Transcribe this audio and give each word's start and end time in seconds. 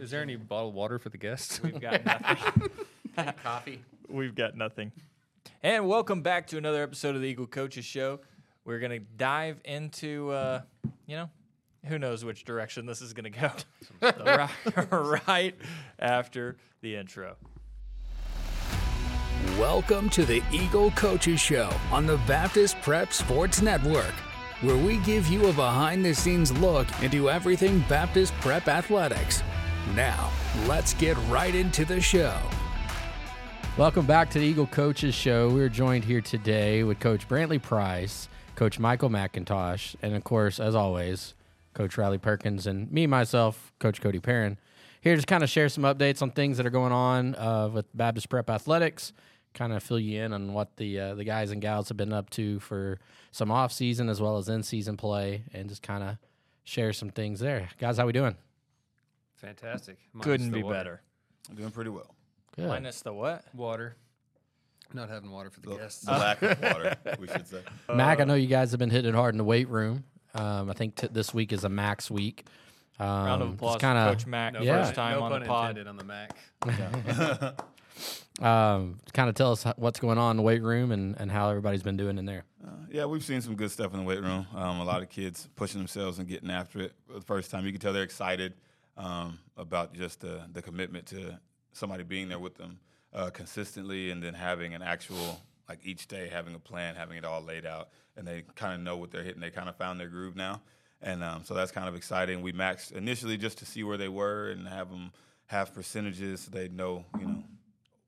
Is 0.00 0.10
there 0.10 0.22
any 0.22 0.36
bottled 0.36 0.74
water 0.74 0.98
for 0.98 1.10
the 1.10 1.18
guests? 1.18 1.62
We've 1.62 1.78
got 1.78 2.02
nothing. 3.16 3.34
Coffee. 3.42 3.82
We've 4.08 4.34
got 4.34 4.56
nothing. 4.56 4.92
And 5.62 5.86
welcome 5.86 6.22
back 6.22 6.46
to 6.48 6.56
another 6.56 6.82
episode 6.82 7.16
of 7.16 7.20
the 7.20 7.28
Eagle 7.28 7.46
Coaches 7.46 7.84
Show. 7.84 8.20
We're 8.64 8.78
gonna 8.78 9.00
dive 9.00 9.60
into, 9.62 10.30
uh, 10.30 10.62
you 11.06 11.16
know, 11.16 11.28
who 11.84 11.98
knows 11.98 12.24
which 12.24 12.44
direction 12.44 12.86
this 12.86 13.02
is 13.02 13.12
gonna 13.12 13.28
go. 13.28 13.50
right, 14.24 14.90
right 14.90 15.54
after 15.98 16.56
the 16.80 16.96
intro. 16.96 17.36
Welcome 19.58 20.08
to 20.10 20.24
the 20.24 20.42
Eagle 20.50 20.92
Coaches 20.92 21.40
Show 21.40 21.70
on 21.92 22.06
the 22.06 22.16
Baptist 22.26 22.80
Prep 22.80 23.12
Sports 23.12 23.60
Network, 23.60 24.14
where 24.62 24.78
we 24.78 24.96
give 25.00 25.26
you 25.26 25.48
a 25.48 25.52
behind 25.52 26.02
the 26.02 26.14
scenes 26.14 26.52
look 26.58 26.86
into 27.02 27.28
everything 27.28 27.84
Baptist 27.86 28.32
Prep 28.40 28.66
athletics. 28.66 29.42
Now, 29.94 30.30
let's 30.66 30.94
get 30.94 31.16
right 31.28 31.54
into 31.54 31.84
the 31.84 32.00
show. 32.00 32.38
Welcome 33.76 34.06
back 34.06 34.30
to 34.30 34.38
the 34.38 34.44
Eagle 34.44 34.66
Coaches 34.66 35.14
Show. 35.14 35.48
We're 35.48 35.68
joined 35.68 36.04
here 36.04 36.20
today 36.20 36.82
with 36.82 37.00
Coach 37.00 37.26
Brantley 37.26 37.60
Price, 37.60 38.28
Coach 38.56 38.78
Michael 38.78 39.08
McIntosh, 39.08 39.96
and 40.02 40.14
of 40.14 40.22
course, 40.22 40.60
as 40.60 40.74
always, 40.74 41.34
Coach 41.72 41.96
Riley 41.96 42.18
Perkins 42.18 42.66
and 42.66 42.92
me, 42.92 43.06
myself, 43.06 43.72
Coach 43.78 44.00
Cody 44.00 44.18
Perrin. 44.18 44.58
Here 45.00 45.16
to 45.16 45.22
kind 45.24 45.42
of 45.42 45.48
share 45.48 45.68
some 45.68 45.84
updates 45.84 46.20
on 46.20 46.30
things 46.30 46.58
that 46.58 46.66
are 46.66 46.70
going 46.70 46.92
on 46.92 47.34
uh, 47.36 47.68
with 47.72 47.86
Baptist 47.96 48.28
Prep 48.28 48.50
Athletics, 48.50 49.12
kind 49.54 49.72
of 49.72 49.82
fill 49.82 49.98
you 49.98 50.22
in 50.22 50.32
on 50.32 50.52
what 50.52 50.76
the 50.76 51.00
uh, 51.00 51.14
the 51.14 51.24
guys 51.24 51.50
and 51.50 51.62
gals 51.62 51.88
have 51.88 51.96
been 51.96 52.12
up 52.12 52.28
to 52.30 52.60
for 52.60 52.98
some 53.32 53.50
off 53.50 53.72
season 53.72 54.08
as 54.08 54.20
well 54.20 54.36
as 54.36 54.48
in 54.48 54.62
season 54.62 54.96
play, 54.96 55.44
and 55.54 55.68
just 55.68 55.82
kind 55.82 56.02
of 56.02 56.18
share 56.64 56.92
some 56.92 57.08
things 57.08 57.40
there. 57.40 57.70
Guys, 57.78 57.96
how 57.96 58.04
we 58.04 58.12
doing? 58.12 58.36
Fantastic. 59.40 59.98
Minus 60.12 60.24
Couldn't 60.24 60.50
the 60.50 60.56
be 60.58 60.62
water. 60.62 60.76
better. 60.76 61.00
I'm 61.48 61.56
doing 61.56 61.70
pretty 61.70 61.90
well. 61.90 62.14
Good. 62.56 62.68
Minus 62.68 63.00
the 63.02 63.12
what? 63.12 63.44
Water. 63.54 63.96
Not 64.92 65.08
having 65.08 65.30
water 65.30 65.50
for 65.50 65.60
the 65.60 65.70
The, 65.70 65.76
guests. 65.76 66.02
the 66.02 66.10
lack 66.12 66.42
of 66.42 66.60
water, 66.60 66.96
we 67.20 67.28
should 67.28 67.46
say. 67.46 67.62
Mac, 67.94 68.20
I 68.20 68.24
know 68.24 68.34
you 68.34 68.48
guys 68.48 68.72
have 68.72 68.80
been 68.80 68.90
hitting 68.90 69.10
it 69.10 69.14
hard 69.14 69.34
in 69.34 69.38
the 69.38 69.44
weight 69.44 69.68
room. 69.68 70.04
Um, 70.34 70.68
I 70.68 70.72
think 70.74 70.96
t- 70.96 71.08
this 71.10 71.32
week 71.32 71.52
is 71.52 71.62
a 71.64 71.68
max 71.68 72.10
week. 72.10 72.46
Um, 72.98 73.06
Round 73.08 73.42
of 73.42 73.50
applause 73.54 73.80
kinda, 73.80 74.04
for 74.04 74.10
Coach 74.14 74.26
Mac. 74.26 74.52
no 74.52 74.60
Yeah. 74.62 74.82
First 74.82 74.94
time 74.96 75.16
no 75.18 75.22
on 75.24 75.30
pun 75.30 75.40
the 75.42 75.46
pod. 75.46 75.70
intended 75.78 75.86
on 75.88 75.96
the 75.96 76.04
Mac. 76.04 76.36
um, 78.42 78.98
kind 79.12 79.28
of 79.28 79.34
tell 79.34 79.52
us 79.52 79.62
ho- 79.62 79.74
what's 79.76 80.00
going 80.00 80.18
on 80.18 80.32
in 80.32 80.36
the 80.38 80.42
weight 80.42 80.62
room 80.62 80.92
and, 80.92 81.16
and 81.18 81.30
how 81.30 81.48
everybody's 81.50 81.82
been 81.82 81.96
doing 81.96 82.18
in 82.18 82.24
there. 82.26 82.44
Uh, 82.64 82.70
yeah, 82.90 83.04
we've 83.06 83.24
seen 83.24 83.40
some 83.40 83.54
good 83.54 83.70
stuff 83.70 83.92
in 83.94 84.00
the 84.00 84.04
weight 84.04 84.20
room. 84.22 84.46
Um, 84.54 84.80
a 84.80 84.84
lot 84.84 85.02
of 85.02 85.08
kids 85.08 85.48
pushing 85.56 85.78
themselves 85.80 86.18
and 86.18 86.28
getting 86.28 86.50
after 86.50 86.80
it 86.80 86.94
for 87.06 87.14
the 87.14 87.20
first 87.22 87.50
time. 87.50 87.64
You 87.64 87.72
can 87.72 87.80
tell 87.80 87.92
they're 87.92 88.02
excited 88.02 88.54
um, 89.00 89.38
about 89.56 89.94
just 89.94 90.20
the, 90.20 90.42
the 90.52 90.60
commitment 90.60 91.06
to 91.06 91.38
somebody 91.72 92.02
being 92.04 92.28
there 92.28 92.38
with 92.38 92.56
them 92.56 92.78
uh, 93.14 93.30
consistently 93.30 94.10
and 94.10 94.22
then 94.22 94.34
having 94.34 94.74
an 94.74 94.82
actual, 94.82 95.40
like 95.68 95.80
each 95.84 96.06
day, 96.06 96.28
having 96.30 96.54
a 96.54 96.58
plan, 96.58 96.94
having 96.94 97.16
it 97.16 97.24
all 97.24 97.42
laid 97.42 97.64
out. 97.64 97.88
And 98.16 98.26
they 98.26 98.44
kind 98.54 98.74
of 98.74 98.80
know 98.80 98.98
what 98.98 99.10
they're 99.10 99.22
hitting. 99.22 99.40
They 99.40 99.50
kind 99.50 99.68
of 99.68 99.76
found 99.76 99.98
their 99.98 100.08
groove 100.08 100.36
now. 100.36 100.60
And 101.00 101.24
um, 101.24 101.44
so 101.44 101.54
that's 101.54 101.72
kind 101.72 101.88
of 101.88 101.94
exciting. 101.94 102.42
We 102.42 102.52
maxed 102.52 102.92
initially 102.92 103.38
just 103.38 103.56
to 103.58 103.66
see 103.66 103.82
where 103.82 103.96
they 103.96 104.08
were 104.08 104.50
and 104.50 104.68
have 104.68 104.90
them 104.90 105.12
have 105.46 105.72
percentages 105.74 106.42
so 106.42 106.50
they 106.50 106.68
know, 106.68 107.04
you 107.18 107.26
know, 107.26 107.42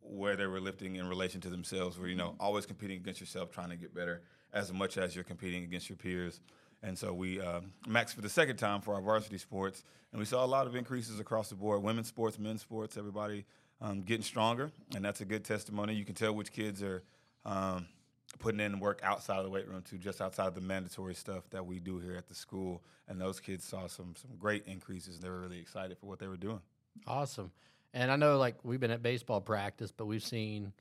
where 0.01 0.37
they 0.37 0.47
were 0.47 0.61
lifting 0.61 0.97
in 0.97 1.09
relation 1.09 1.41
to 1.41 1.49
themselves, 1.49 1.99
where 1.99 2.07
you 2.07 2.15
know 2.15 2.35
always 2.39 2.67
competing 2.67 2.99
against 2.99 3.19
yourself, 3.19 3.51
trying 3.51 3.71
to 3.71 3.77
get 3.77 3.95
better 3.95 4.21
as 4.53 4.71
much 4.73 4.99
as 4.99 5.15
you're 5.15 5.25
competing 5.25 5.65
against 5.65 5.89
your 5.89 5.97
peers. 5.97 6.41
And 6.83 6.99
so 6.99 7.13
we 7.13 7.41
um, 7.41 7.73
maxed 7.87 8.15
for 8.15 8.23
the 8.23 8.29
second 8.29 8.57
time 8.57 8.81
for 8.81 8.95
our 8.95 9.01
varsity 9.01 9.39
sports, 9.39 9.85
and 10.13 10.19
we 10.19 10.25
saw 10.25 10.45
a 10.45 10.47
lot 10.47 10.67
of 10.67 10.75
increases 10.75 11.21
across 11.21 11.49
the 11.49 11.55
board: 11.55 11.83
women's 11.83 12.09
sports, 12.09 12.39
men's 12.39 12.61
sports, 12.61 12.97
everybody 12.97 13.45
um, 13.81 14.03
getting 14.03 14.25
stronger, 14.25 14.71
and 14.95 15.05
that's 15.05 15.21
a 15.21 15.25
good 15.25 15.45
testimony. 15.45 15.95
You 15.95 16.05
can 16.05 16.15
tell 16.15 16.33
which 16.33 16.53
kids 16.53 16.83
are 16.83 17.03
um, 17.45 17.87
putting 18.39 18.61
in 18.61 18.81
work 18.81 19.01
outside 19.03 19.39
of 19.39 19.45
the 19.45 19.51
weight 19.51 19.69
room 19.69 19.83
too, 19.83 19.99
just 19.99 20.21
outside 20.21 20.47
of 20.47 20.55
the 20.55 20.61
mandatory 20.61 21.15
stuff 21.15 21.49
that 21.51 21.65
we 21.65 21.79
do 21.79 21.99
here 21.99 22.17
at 22.17 22.27
the 22.29 22.35
school. 22.35 22.83
And 23.09 23.21
those 23.21 23.41
kids 23.41 23.65
saw 23.65 23.87
some 23.87 24.15
some 24.17 24.31
great 24.39 24.67
increases. 24.67 25.21
They 25.21 25.29
were 25.29 25.41
really 25.41 25.61
excited 25.61 25.99
for 25.99 26.07
what 26.07 26.19
they 26.19 26.27
were 26.27 26.37
doing. 26.37 26.61
Awesome. 27.07 27.51
And 27.95 28.11
I 28.11 28.17
know, 28.17 28.39
like, 28.39 28.57
we've 28.65 28.81
been 28.81 28.91
at 28.91 29.03
baseball 29.03 29.41
practice, 29.41 29.93
but 29.93 30.07
we've 30.07 30.25
seen 30.25 30.73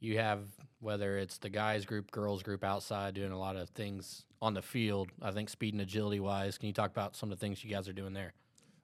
you 0.00 0.18
have 0.18 0.40
whether 0.80 1.18
it's 1.18 1.38
the 1.38 1.50
guys 1.50 1.84
group, 1.84 2.10
girls 2.10 2.42
group 2.42 2.64
outside 2.64 3.14
doing 3.14 3.32
a 3.32 3.38
lot 3.38 3.54
of 3.54 3.68
things 3.70 4.24
on 4.40 4.54
the 4.54 4.62
field. 4.62 5.10
I 5.20 5.30
think 5.30 5.50
speed 5.50 5.74
and 5.74 5.82
agility 5.82 6.20
wise. 6.20 6.56
Can 6.58 6.68
you 6.68 6.72
talk 6.72 6.90
about 6.90 7.14
some 7.14 7.30
of 7.30 7.38
the 7.38 7.44
things 7.44 7.62
you 7.62 7.70
guys 7.70 7.88
are 7.88 7.92
doing 7.92 8.14
there? 8.14 8.32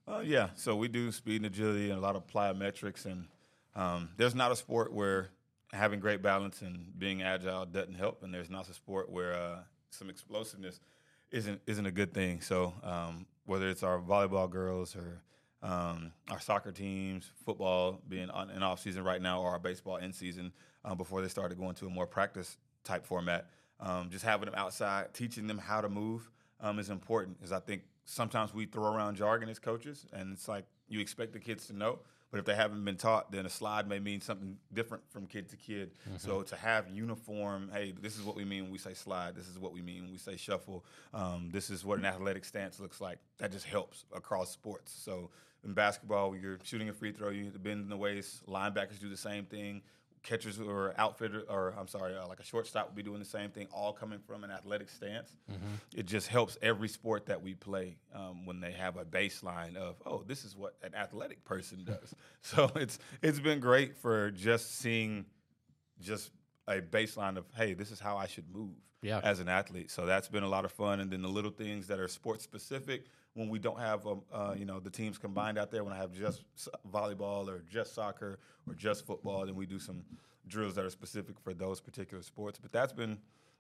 Uh, 0.06 0.21
yeah, 0.21 0.50
so 0.55 0.76
we 0.76 0.87
do 0.87 1.10
speed 1.10 1.37
and 1.37 1.47
agility 1.47 1.91
and 1.91 1.99
a 1.99 2.03
lot 2.03 2.15
of 2.15 2.26
plyometrics, 2.28 3.06
and 3.06 3.26
um, 3.75 4.10
there's 4.16 4.37
not 4.37 4.53
a 4.53 4.56
sport 4.56 4.93
where 4.93 5.31
having 5.72 5.99
great 5.99 6.22
balance 6.22 6.62
and 6.62 6.97
being 6.97 7.22
agile 7.22 7.66
doesn't 7.66 7.94
help, 7.94 8.22
and 8.22 8.32
there's 8.32 8.50
not 8.50 8.69
a 8.69 8.75
sport 8.75 9.10
where 9.10 9.34
uh, 9.34 9.59
some 9.91 10.09
explosiveness 10.09 10.78
isn't 11.32 11.60
isn't 11.66 11.87
a 11.87 11.91
good 11.91 12.15
thing. 12.15 12.41
So 12.41 12.72
um, 12.84 13.26
whether 13.47 13.69
it's 13.69 13.82
our 13.82 13.99
volleyball 13.99 14.49
girls 14.49 14.94
or 14.94 15.22
um, 15.62 16.12
our 16.31 16.41
soccer 16.41 16.72
teams, 16.72 17.31
football 17.44 18.00
being 18.09 18.31
on, 18.31 18.50
in 18.50 18.62
off 18.62 18.81
season 18.81 19.05
right 19.05 19.21
now, 19.21 19.41
or 19.41 19.50
our 19.50 19.59
baseball 19.59 19.97
in 19.97 20.12
season 20.12 20.53
uh, 20.84 20.94
before 20.94 21.22
they 21.22 21.28
started 21.28 21.59
going 21.59 21.75
to 21.77 21.87
a 21.87 21.91
more 21.91 22.06
practice 22.06 22.56
type 22.84 23.05
format. 23.05 23.47
Um, 23.81 24.09
just 24.11 24.25
having 24.25 24.47
them 24.47 24.55
outside, 24.55 25.12
teaching 25.12 25.47
them 25.47 25.59
how 25.59 25.81
to 25.81 25.89
move 25.89 26.31
um, 26.61 26.78
is 26.78 26.91
important. 26.91 27.39
Because 27.39 27.53
I 27.53 27.61
think 27.61 27.83
sometimes 28.05 28.55
we 28.55 28.67
throw 28.67 28.93
around 28.93 29.17
jargon 29.17 29.49
as 29.49 29.59
coaches, 29.59 30.06
and 30.12 30.33
it's 30.33 30.49
like 30.49 30.65
you 30.89 31.00
expect 31.00 31.33
the 31.33 31.41
kids 31.41 31.67
to 31.67 31.73
know, 31.73 31.99
but 32.31 32.41
if 32.41 32.44
they 32.44 32.54
haven't 32.54 32.84
been 32.84 32.97
taught, 32.97 33.31
then 33.31 33.47
a 33.47 33.48
slide 33.50 33.88
may 33.88 33.98
mean 33.98 34.20
something 34.20 34.56
different 34.72 35.04
from 35.10 35.26
kid 35.26 35.48
to 35.50 35.56
kid. 35.56 35.92
So 36.19 36.42
to 36.42 36.56
have 36.56 36.88
uniform, 36.88 37.70
hey, 37.72 37.94
this 38.00 38.16
is 38.19 38.25
what 38.25 38.37
we 38.37 38.44
mean 38.44 38.64
when 38.64 38.72
we 38.72 38.78
say 38.78 38.94
slide. 38.94 39.34
This 39.37 39.48
is 39.48 39.59
what 39.59 39.72
we 39.72 39.81
mean 39.81 40.03
when 40.03 40.12
we 40.12 40.19
say 40.19 40.37
shuffle. 40.37 40.84
Um, 41.14 41.50
this 41.53 41.70
is 41.70 41.84
what 41.84 41.98
an 41.98 42.04
athletic 42.04 42.44
stance 42.44 42.81
looks 42.81 43.00
like. 43.00 43.19
That 43.38 43.53
just 43.53 43.64
helps 43.64 44.04
across 44.14 44.50
sports. 44.50 44.92
So 44.92 45.31
in 45.64 45.72
basketball, 45.72 46.37
you're 46.37 46.59
shooting 46.64 46.88
a 46.88 46.92
free 46.92 47.12
throw, 47.12 47.31
you 47.31 47.44
need 47.44 47.53
to 47.53 47.59
bend 47.59 47.82
in 47.82 47.88
the 47.88 47.97
waist. 47.97 48.44
Linebackers 48.47 49.00
do 49.00 49.08
the 49.08 49.16
same 49.16 49.44
thing. 49.44 49.82
Catchers 50.26 50.59
or 50.59 50.92
outfitter, 50.98 51.44
or 51.48 51.72
I'm 51.78 51.87
sorry, 51.87 52.16
uh, 52.16 52.26
like 52.26 52.41
a 52.41 52.44
shortstop 52.44 52.88
would 52.88 52.97
be 52.97 53.03
doing 53.03 53.20
the 53.20 53.25
same 53.25 53.50
thing, 53.50 53.69
all 53.72 53.92
coming 53.92 54.19
from 54.19 54.42
an 54.44 54.50
athletic 54.50 54.91
stance. 54.91 55.31
It 55.94 56.04
just 56.06 56.26
helps 56.26 56.59
every 56.60 56.88
sport 56.88 57.26
that 57.26 57.41
we 57.41 57.54
play 57.54 57.97
um, 58.14 58.44
when 58.44 58.59
they 58.60 58.72
have 58.72 58.97
a 58.97 59.04
baseline 59.04 59.76
of, 59.76 59.97
oh, 60.04 60.25
this 60.26 60.44
is 60.44 60.56
what 60.56 60.75
an 60.82 60.94
athletic 60.94 61.44
person 61.44 61.84
does. 61.87 62.14
so 62.42 62.70
it's 62.75 62.98
it's 63.22 63.38
been 63.38 63.60
great 63.60 63.97
for 63.97 64.31
just 64.32 64.78
seeing 64.78 65.25
just 66.00 66.31
a 66.69 66.81
baseline 66.81 67.37
of, 67.37 67.44
hey, 67.56 67.72
this 67.75 67.91
is 67.93 68.00
how 68.00 68.16
I 68.16 68.26
should 68.26 68.53
move 68.53 68.75
Yeah. 69.03 69.20
as 69.22 69.38
an 69.41 69.48
athlete. 69.48 69.91
So 69.93 70.06
that's 70.06 70.28
been 70.28 70.43
a 70.43 70.48
lot 70.48 70.64
of 70.64 70.72
fun. 70.72 70.98
And 71.00 71.10
then 71.10 71.22
the 71.22 71.28
little 71.28 71.53
things 71.53 71.87
that 71.87 72.00
are 72.00 72.08
sports 72.08 72.43
specific 72.43 73.04
when 73.36 73.48
we 73.50 73.58
don't 73.58 73.78
have, 73.78 74.06
um, 74.06 74.22
uh, 74.32 74.54
you 74.56 74.64
know, 74.64 74.80
the 74.80 74.91
teams 74.91 75.19
combined 75.19 75.58
out 75.58 75.70
there, 75.70 75.84
when 75.84 75.92
I 75.92 75.98
have 75.98 76.12
just 76.12 76.42
volleyball 76.91 77.48
or 77.48 77.62
just 77.70 77.94
soccer 77.94 78.38
or 78.66 78.74
just 78.74 79.06
football, 79.06 79.44
then 79.44 79.54
we 79.54 79.66
do 79.66 79.78
some 79.78 80.02
drills 80.48 80.74
that 80.74 80.84
are 80.84 80.91
specific 80.91 81.38
for 81.38 81.52
those 81.52 81.80
particular 81.80 82.22
sports. 82.22 82.58
But 82.60 82.72
that's 82.72 82.92
been, 82.94 83.19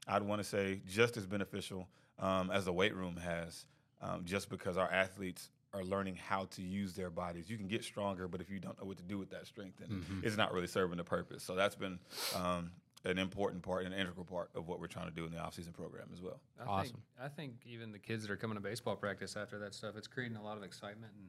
I'd 0.08 0.22
want 0.22 0.40
to 0.40 0.48
say, 0.48 0.80
just 0.88 1.16
as 1.16 1.26
beneficial 1.26 1.88
um, 2.18 2.50
as 2.50 2.64
the 2.64 2.72
weight 2.72 2.94
room 2.94 3.16
has, 3.18 3.66
um, 4.00 4.24
just 4.24 4.48
because 4.48 4.78
our 4.78 4.90
athletes 4.90 5.50
are 5.74 5.84
learning 5.84 6.16
how 6.16 6.46
to 6.46 6.62
use 6.62 6.94
their 6.94 7.10
bodies. 7.10 7.50
You 7.50 7.58
can 7.58 7.68
get 7.68 7.84
stronger, 7.84 8.28
but 8.28 8.40
if 8.40 8.48
you 8.48 8.58
don't 8.58 8.80
know 8.80 8.86
what 8.86 8.96
to 8.96 9.02
do 9.02 9.18
with 9.18 9.28
that 9.30 9.46
strength, 9.46 9.78
then 9.78 10.02
it's 10.22 10.36
not 10.38 10.54
really 10.54 10.68
serving 10.68 10.96
the 10.96 11.04
purpose. 11.04 11.42
So 11.42 11.54
that's 11.54 11.74
been 11.74 11.98
um, 12.34 12.70
an 13.06 13.18
important 13.18 13.62
part, 13.62 13.86
an 13.86 13.92
integral 13.92 14.24
part 14.24 14.50
of 14.54 14.66
what 14.68 14.80
we're 14.80 14.86
trying 14.88 15.06
to 15.08 15.14
do 15.14 15.24
in 15.24 15.30
the 15.30 15.38
offseason 15.38 15.72
program 15.72 16.08
as 16.12 16.20
well. 16.20 16.40
I 16.60 16.64
Awesome. 16.64 16.92
Think, 16.92 17.02
I 17.22 17.28
think 17.28 17.52
even 17.64 17.92
the 17.92 17.98
kids 17.98 18.22
that 18.22 18.30
are 18.32 18.36
coming 18.36 18.56
to 18.56 18.60
baseball 18.60 18.96
practice 18.96 19.36
after 19.36 19.58
that 19.60 19.74
stuff, 19.74 19.94
it's 19.96 20.08
creating 20.08 20.36
a 20.36 20.42
lot 20.42 20.56
of 20.56 20.62
excitement 20.64 21.12
and 21.16 21.28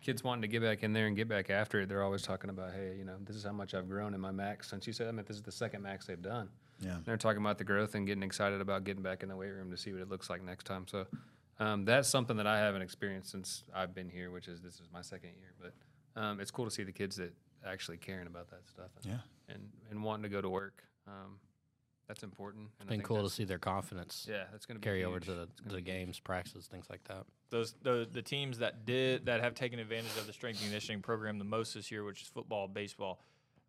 kids 0.00 0.22
wanting 0.24 0.42
to 0.42 0.48
get 0.48 0.60
back 0.60 0.82
in 0.82 0.92
there 0.92 1.06
and 1.06 1.16
get 1.16 1.28
back 1.28 1.48
after 1.50 1.80
it. 1.80 1.88
They're 1.88 2.02
always 2.02 2.22
talking 2.22 2.50
about, 2.50 2.72
hey, 2.74 2.94
you 2.98 3.04
know, 3.04 3.16
this 3.24 3.36
is 3.36 3.44
how 3.44 3.52
much 3.52 3.74
I've 3.74 3.88
grown 3.88 4.12
in 4.12 4.20
my 4.20 4.32
max 4.32 4.68
since 4.68 4.86
you 4.86 4.92
said. 4.92 5.08
I 5.08 5.12
mean, 5.12 5.24
this 5.26 5.36
is 5.36 5.42
the 5.42 5.52
second 5.52 5.82
max 5.82 6.06
they've 6.06 6.20
done. 6.20 6.48
Yeah. 6.80 6.96
They're 7.04 7.16
talking 7.16 7.40
about 7.40 7.56
the 7.58 7.64
growth 7.64 7.94
and 7.94 8.06
getting 8.06 8.24
excited 8.24 8.60
about 8.60 8.82
getting 8.84 9.02
back 9.02 9.22
in 9.22 9.28
the 9.28 9.36
weight 9.36 9.50
room 9.52 9.70
to 9.70 9.76
see 9.76 9.92
what 9.92 10.02
it 10.02 10.08
looks 10.08 10.28
like 10.28 10.42
next 10.42 10.64
time. 10.64 10.86
So 10.88 11.06
um, 11.60 11.84
that's 11.84 12.08
something 12.08 12.36
that 12.38 12.46
I 12.48 12.58
haven't 12.58 12.82
experienced 12.82 13.30
since 13.30 13.62
I've 13.72 13.94
been 13.94 14.08
here, 14.08 14.30
which 14.32 14.48
is 14.48 14.60
this 14.60 14.74
is 14.74 14.88
my 14.92 15.00
second 15.00 15.30
year. 15.38 15.54
But 15.60 16.20
um, 16.20 16.40
it's 16.40 16.50
cool 16.50 16.64
to 16.64 16.70
see 16.70 16.82
the 16.82 16.92
kids 16.92 17.14
that 17.16 17.32
actually 17.64 17.96
caring 17.96 18.26
about 18.26 18.50
that 18.50 18.66
stuff 18.68 18.90
and 18.96 19.06
Yeah. 19.06 19.54
and, 19.54 19.68
and 19.90 20.02
wanting 20.02 20.24
to 20.24 20.28
go 20.28 20.42
to 20.42 20.50
work. 20.50 20.82
Um, 21.06 21.38
that's 22.08 22.22
important. 22.22 22.68
And 22.80 22.88
I 22.88 22.90
Been 22.90 22.98
think 22.98 23.08
cool 23.08 23.22
to 23.22 23.30
see 23.30 23.44
their 23.44 23.58
confidence 23.58 24.26
Yeah, 24.28 24.44
that's 24.52 24.66
going 24.66 24.78
to 24.78 24.84
carry 24.84 25.04
over 25.04 25.20
to 25.20 25.26
the, 25.30 25.34
gonna 25.34 25.48
the 25.64 25.68
be 25.68 25.74
huge. 25.76 25.84
games, 25.86 26.20
practices, 26.20 26.66
things 26.66 26.86
like 26.90 27.02
that. 27.04 27.24
those 27.50 27.74
the 27.82 28.06
the 28.10 28.20
teams 28.22 28.58
that 28.58 28.84
did 28.84 29.26
that 29.26 29.40
have 29.40 29.54
taken 29.54 29.78
advantage 29.78 30.16
of 30.18 30.26
the 30.26 30.32
strength 30.32 30.58
and 30.60 30.66
conditioning 30.68 31.00
program 31.00 31.38
the 31.38 31.44
most 31.44 31.72
this 31.74 31.90
year, 31.90 32.04
which 32.04 32.20
is 32.22 32.28
football, 32.28 32.68
baseball, 32.68 33.20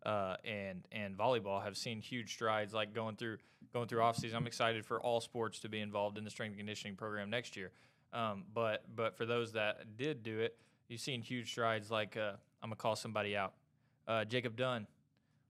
uh, 0.04 0.36
and 0.44 0.84
and 0.92 1.16
volleyball, 1.16 1.62
have 1.62 1.76
seen 1.78 2.00
huge 2.00 2.32
strides. 2.34 2.74
Like 2.74 2.92
going 2.92 3.16
through 3.16 3.38
going 3.72 3.88
through 3.88 4.02
off 4.02 4.16
season, 4.16 4.36
I'm 4.36 4.46
excited 4.46 4.84
for 4.84 5.00
all 5.00 5.20
sports 5.22 5.58
to 5.60 5.68
be 5.70 5.80
involved 5.80 6.18
in 6.18 6.24
the 6.24 6.30
strength 6.30 6.52
and 6.52 6.58
conditioning 6.58 6.94
program 6.96 7.30
next 7.30 7.56
year. 7.56 7.72
Um, 8.12 8.44
but 8.52 8.84
but 8.94 9.16
for 9.16 9.24
those 9.24 9.52
that 9.52 9.96
did 9.96 10.22
do 10.22 10.40
it, 10.40 10.56
you've 10.88 11.00
seen 11.00 11.22
huge 11.22 11.50
strides. 11.50 11.90
Like 11.90 12.18
uh, 12.18 12.32
I'm 12.62 12.68
gonna 12.68 12.76
call 12.76 12.96
somebody 12.96 13.34
out. 13.34 13.54
Uh, 14.06 14.24
Jacob 14.26 14.56
Dunn 14.56 14.86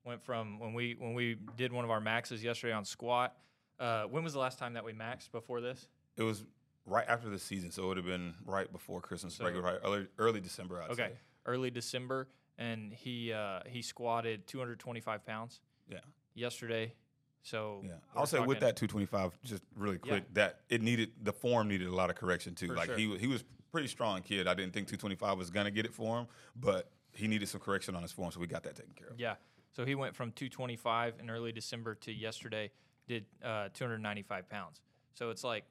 went 0.07 0.23
from 0.23 0.59
when 0.59 0.73
we 0.73 0.95
when 0.99 1.13
we 1.13 1.37
did 1.57 1.73
one 1.73 1.85
of 1.85 1.91
our 1.91 2.01
maxes 2.01 2.43
yesterday 2.43 2.73
on 2.73 2.85
squat. 2.85 3.37
Uh, 3.79 4.05
when 4.05 4.25
was 4.25 4.33
the 4.33 4.39
last 4.39 4.59
time 4.59 4.73
that 4.75 4.85
we 4.85 4.93
maxed 4.93 5.31
before 5.33 5.61
this? 5.61 5.89
It 6.17 6.23
was 6.23 6.45
right 6.87 7.05
after 7.09 7.29
the 7.29 7.39
season, 7.39 7.71
so 7.71 7.83
it 7.83 7.87
would 7.89 7.97
have 7.99 8.07
been 8.07 8.33
right 8.47 8.71
before 8.73 9.01
Christmas 9.03 9.35
So- 9.35 9.45
break, 9.45 9.63
right 9.63 9.79
early, 9.85 10.07
early 10.19 10.41
December. 10.41 10.81
I'd 10.83 10.91
Okay, 10.93 11.09
say. 11.09 11.19
early 11.45 11.71
December, 11.71 12.29
and 12.57 12.93
he 12.95 13.33
uh, 13.33 13.61
he 13.67 13.83
squatted 13.83 14.47
225 14.47 15.27
pounds 15.27 15.61
Yeah, 15.91 15.99
yesterday. 16.35 16.95
So 17.43 17.83
yeah. 17.85 17.93
I'll 18.15 18.27
say 18.27 18.41
with 18.41 18.61
that 18.61 18.77
225, 18.77 19.39
just 19.45 19.63
really 19.77 19.99
Yeah. 20.05 20.11
quick, 20.13 20.35
that 20.35 20.61
it 20.69 20.81
needed 20.81 21.13
the 21.23 21.33
form 21.33 21.69
needed 21.69 21.89
a 21.89 21.95
lot 21.95 22.09
of 22.11 22.17
correction 22.17 22.55
too. 22.55 22.69
For 22.69 22.75
like 22.75 22.87
sure. 22.87 22.97
he 22.97 23.07
was 23.09 23.21
he 23.21 23.27
was 23.27 23.45
pretty 23.73 23.89
strong 23.89 24.23
kid. 24.23 24.47
I 24.47 24.55
didn't 24.55 24.73
think 24.73 24.89
225 24.89 25.37
was 25.37 25.51
gonna 25.51 25.71
get 25.71 25.85
it 25.85 25.93
for 25.93 26.19
him, 26.21 26.29
but 26.57 26.91
he 27.13 27.29
needed 27.29 27.49
some 27.49 27.61
correction 27.61 27.95
on 27.95 28.03
his 28.03 28.13
form, 28.13 28.31
so 28.33 28.41
we 28.41 28.47
got 28.47 28.63
that 28.63 28.75
taken 28.77 28.95
care 28.95 29.09
of. 29.09 29.21
Yeah. 29.21 29.37
So 29.77 29.85
he 29.85 29.95
went 29.95 30.17
from 30.17 30.33
225 30.33 31.17
in 31.21 31.29
early 31.29 31.53
December 31.53 31.95
to 31.97 32.13
yesterday 32.13 32.71
did 33.07 33.27
uh, 33.45 33.69
295 33.75 34.49
pounds. 34.49 34.81
So 35.13 35.29
it's 35.29 35.45
like 35.45 35.65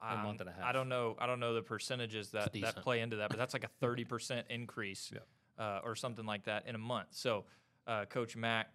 A 0.00 0.16
month 0.16 0.40
um, 0.40 0.48
and 0.48 0.56
a 0.56 0.62
I 0.62 0.66
half. 0.66 0.72
don't 0.72 0.88
know. 0.88 1.14
I 1.18 1.26
don't 1.26 1.40
know 1.40 1.52
the 1.52 1.60
percentages 1.60 2.30
that, 2.30 2.54
that 2.54 2.76
play 2.76 3.00
into 3.00 3.16
that, 3.16 3.28
but 3.28 3.38
that's 3.38 3.52
like 3.52 3.64
a 3.64 3.70
30 3.80 4.04
percent 4.04 4.46
increase 4.48 5.12
uh, 5.58 5.80
or 5.84 5.94
something 5.94 6.24
like 6.24 6.44
that 6.44 6.66
in 6.66 6.74
a 6.74 6.78
month. 6.78 7.08
So, 7.10 7.44
uh, 7.86 8.06
Coach 8.06 8.34
Mac, 8.34 8.68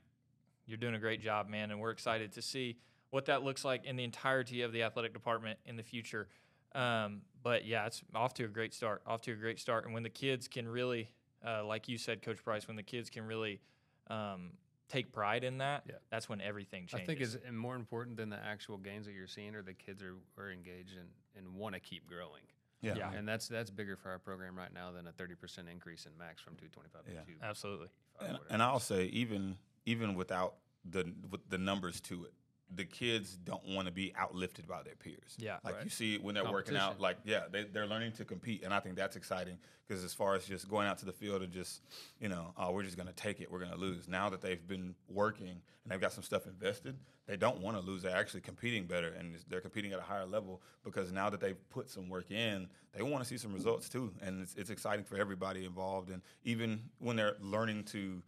you're 0.68 0.78
doing 0.78 0.94
a 0.94 1.00
great 1.00 1.20
job, 1.20 1.50
man, 1.50 1.72
and 1.72 1.80
we're 1.80 1.90
excited 1.90 2.32
to 2.34 2.42
see 2.44 2.78
what 3.10 3.26
that 3.26 3.42
looks 3.42 3.66
like 3.66 3.86
in 3.86 3.96
the 3.96 4.04
entirety 4.04 4.62
of 4.62 4.72
the 4.72 4.84
athletic 4.84 5.14
department 5.14 5.58
in 5.66 5.78
the 5.78 5.84
future. 5.84 6.28
Um, 6.76 7.22
but 7.42 7.66
yeah, 7.66 7.88
it's 7.88 8.04
off 8.14 8.36
to 8.36 8.46
a 8.46 8.48
great 8.48 8.76
start. 8.76 9.02
Off 9.08 9.22
to 9.22 9.32
a 9.32 9.36
great 9.36 9.60
start, 9.60 9.86
and 9.86 9.96
when 9.96 10.04
the 10.04 10.10
kids 10.10 10.48
can 10.48 10.68
really, 10.68 11.10
uh, 11.44 11.66
like 11.66 11.90
you 11.90 11.98
said, 11.98 12.22
Coach 12.22 12.44
Price, 12.44 12.68
when 12.68 12.78
the 12.78 12.84
kids 12.84 13.10
can 13.10 13.26
really 13.26 13.62
um, 14.10 14.52
take 14.88 15.12
pride 15.12 15.44
in 15.44 15.60
that, 15.60 15.84
Yeah. 15.88 15.96
that's 16.10 16.28
when 16.28 16.42
everything 16.42 16.88
changes. 16.88 17.04
I 17.04 17.06
think 17.06 17.22
is 17.22 17.38
more 17.52 17.76
important 17.76 18.18
than 18.18 18.30
the 18.30 18.38
actual 18.44 18.78
gains 18.78 19.06
that 19.06 19.14
you're 19.14 19.28
seeing 19.28 19.56
or 19.56 19.62
the 19.62 19.74
kids 19.74 20.02
are, 20.04 20.16
are 20.38 20.52
engaged 20.52 20.98
and, 20.98 21.10
and 21.36 21.56
want 21.56 21.76
to 21.76 21.80
keep 21.80 22.08
growing. 22.08 22.42
Yeah. 22.82 22.96
Yeah. 22.96 23.12
And 23.12 23.28
that's 23.28 23.48
that's 23.48 23.70
bigger 23.70 23.96
for 23.98 24.10
our 24.10 24.20
program 24.20 24.58
right 24.58 24.74
now 24.74 24.92
than 24.92 25.06
a 25.06 25.12
30% 25.12 25.70
increase 25.72 26.06
in 26.06 26.18
max 26.18 26.42
from 26.42 26.56
225 26.56 27.02
Yeah. 27.14 27.20
to 27.22 27.26
2. 27.26 27.34
absolutely. 27.44 27.88
And, 28.22 28.40
and 28.50 28.64
I'll 28.64 28.80
say 28.80 29.06
even 29.06 29.58
even 29.86 30.16
without 30.16 30.56
the 30.90 31.14
with 31.30 31.42
the 31.50 31.58
numbers 31.58 32.00
to 32.02 32.24
it, 32.26 32.34
the 32.76 32.86
kids 32.86 33.38
don't 33.44 33.66
want 33.68 33.88
to 33.88 33.92
be 33.92 34.14
outlifted 34.20 34.68
by 34.68 34.84
their 34.84 34.96
peers. 34.96 35.36
Yeah. 35.38 35.58
like 35.64 35.76
Right. 35.76 35.84
you 35.84 35.90
see 35.90 36.18
when 36.18 36.36
they're 36.36 36.50
working 36.52 36.76
out. 36.78 37.00
Like 37.00 37.18
yeah, 37.26 37.44
they 37.52 37.64
they're 37.64 37.88
learning 37.88 38.14
to 38.14 38.26
compete, 38.26 38.64
and 38.64 38.74
I 38.74 38.80
think 38.80 38.96
that's 38.96 39.16
exciting 39.16 39.58
because 39.88 40.04
as 40.04 40.14
far 40.14 40.36
as 40.36 40.46
just 40.46 40.70
going 40.70 40.88
out 40.88 40.98
to 41.00 41.06
the 41.06 41.12
field 41.12 41.42
and 41.42 41.52
just 41.52 41.82
you 42.20 42.30
know, 42.30 42.54
oh, 42.58 42.72
we're 42.72 42.84
just 42.84 42.98
gonna 42.98 43.14
take 43.14 43.42
it, 43.42 43.52
we're 43.52 43.60
gonna 43.60 43.76
lose. 43.76 44.08
Now 44.08 44.30
that 44.30 44.42
they've 44.42 44.66
been 44.68 44.96
working 45.08 45.50
and 45.50 45.62
they've 45.88 46.02
got 46.02 46.14
some 46.14 46.24
stuff 46.24 46.46
invested, 46.46 46.96
they 47.26 47.38
don't 47.38 47.60
want 47.62 47.80
to 47.80 47.84
lose. 47.84 48.04
They're 48.04 48.16
actually 48.16 48.42
competing 48.42 48.86
better, 48.86 49.14
and 49.18 49.36
they're 49.50 49.62
competing 49.62 49.94
at 49.94 50.00
a 50.00 50.04
higher 50.04 50.26
level 50.26 50.62
because 50.84 51.12
now 51.12 51.30
that 51.30 51.40
they've 51.40 51.70
put 51.70 51.90
some 51.90 52.10
work 52.10 52.32
in, 52.32 52.68
they 52.94 53.02
want 53.02 53.24
to 53.24 53.28
see 53.28 53.38
some 53.38 53.54
results 53.54 53.90
too, 53.90 54.12
and 54.22 54.42
it's, 54.42 54.56
it's 54.56 54.70
exciting 54.70 55.06
for 55.06 55.18
everybody 55.18 55.66
involved. 55.66 56.10
And 56.10 56.22
even 56.44 56.82
when 57.00 57.16
they're 57.16 57.38
learning 57.40 57.84
to 57.86 58.22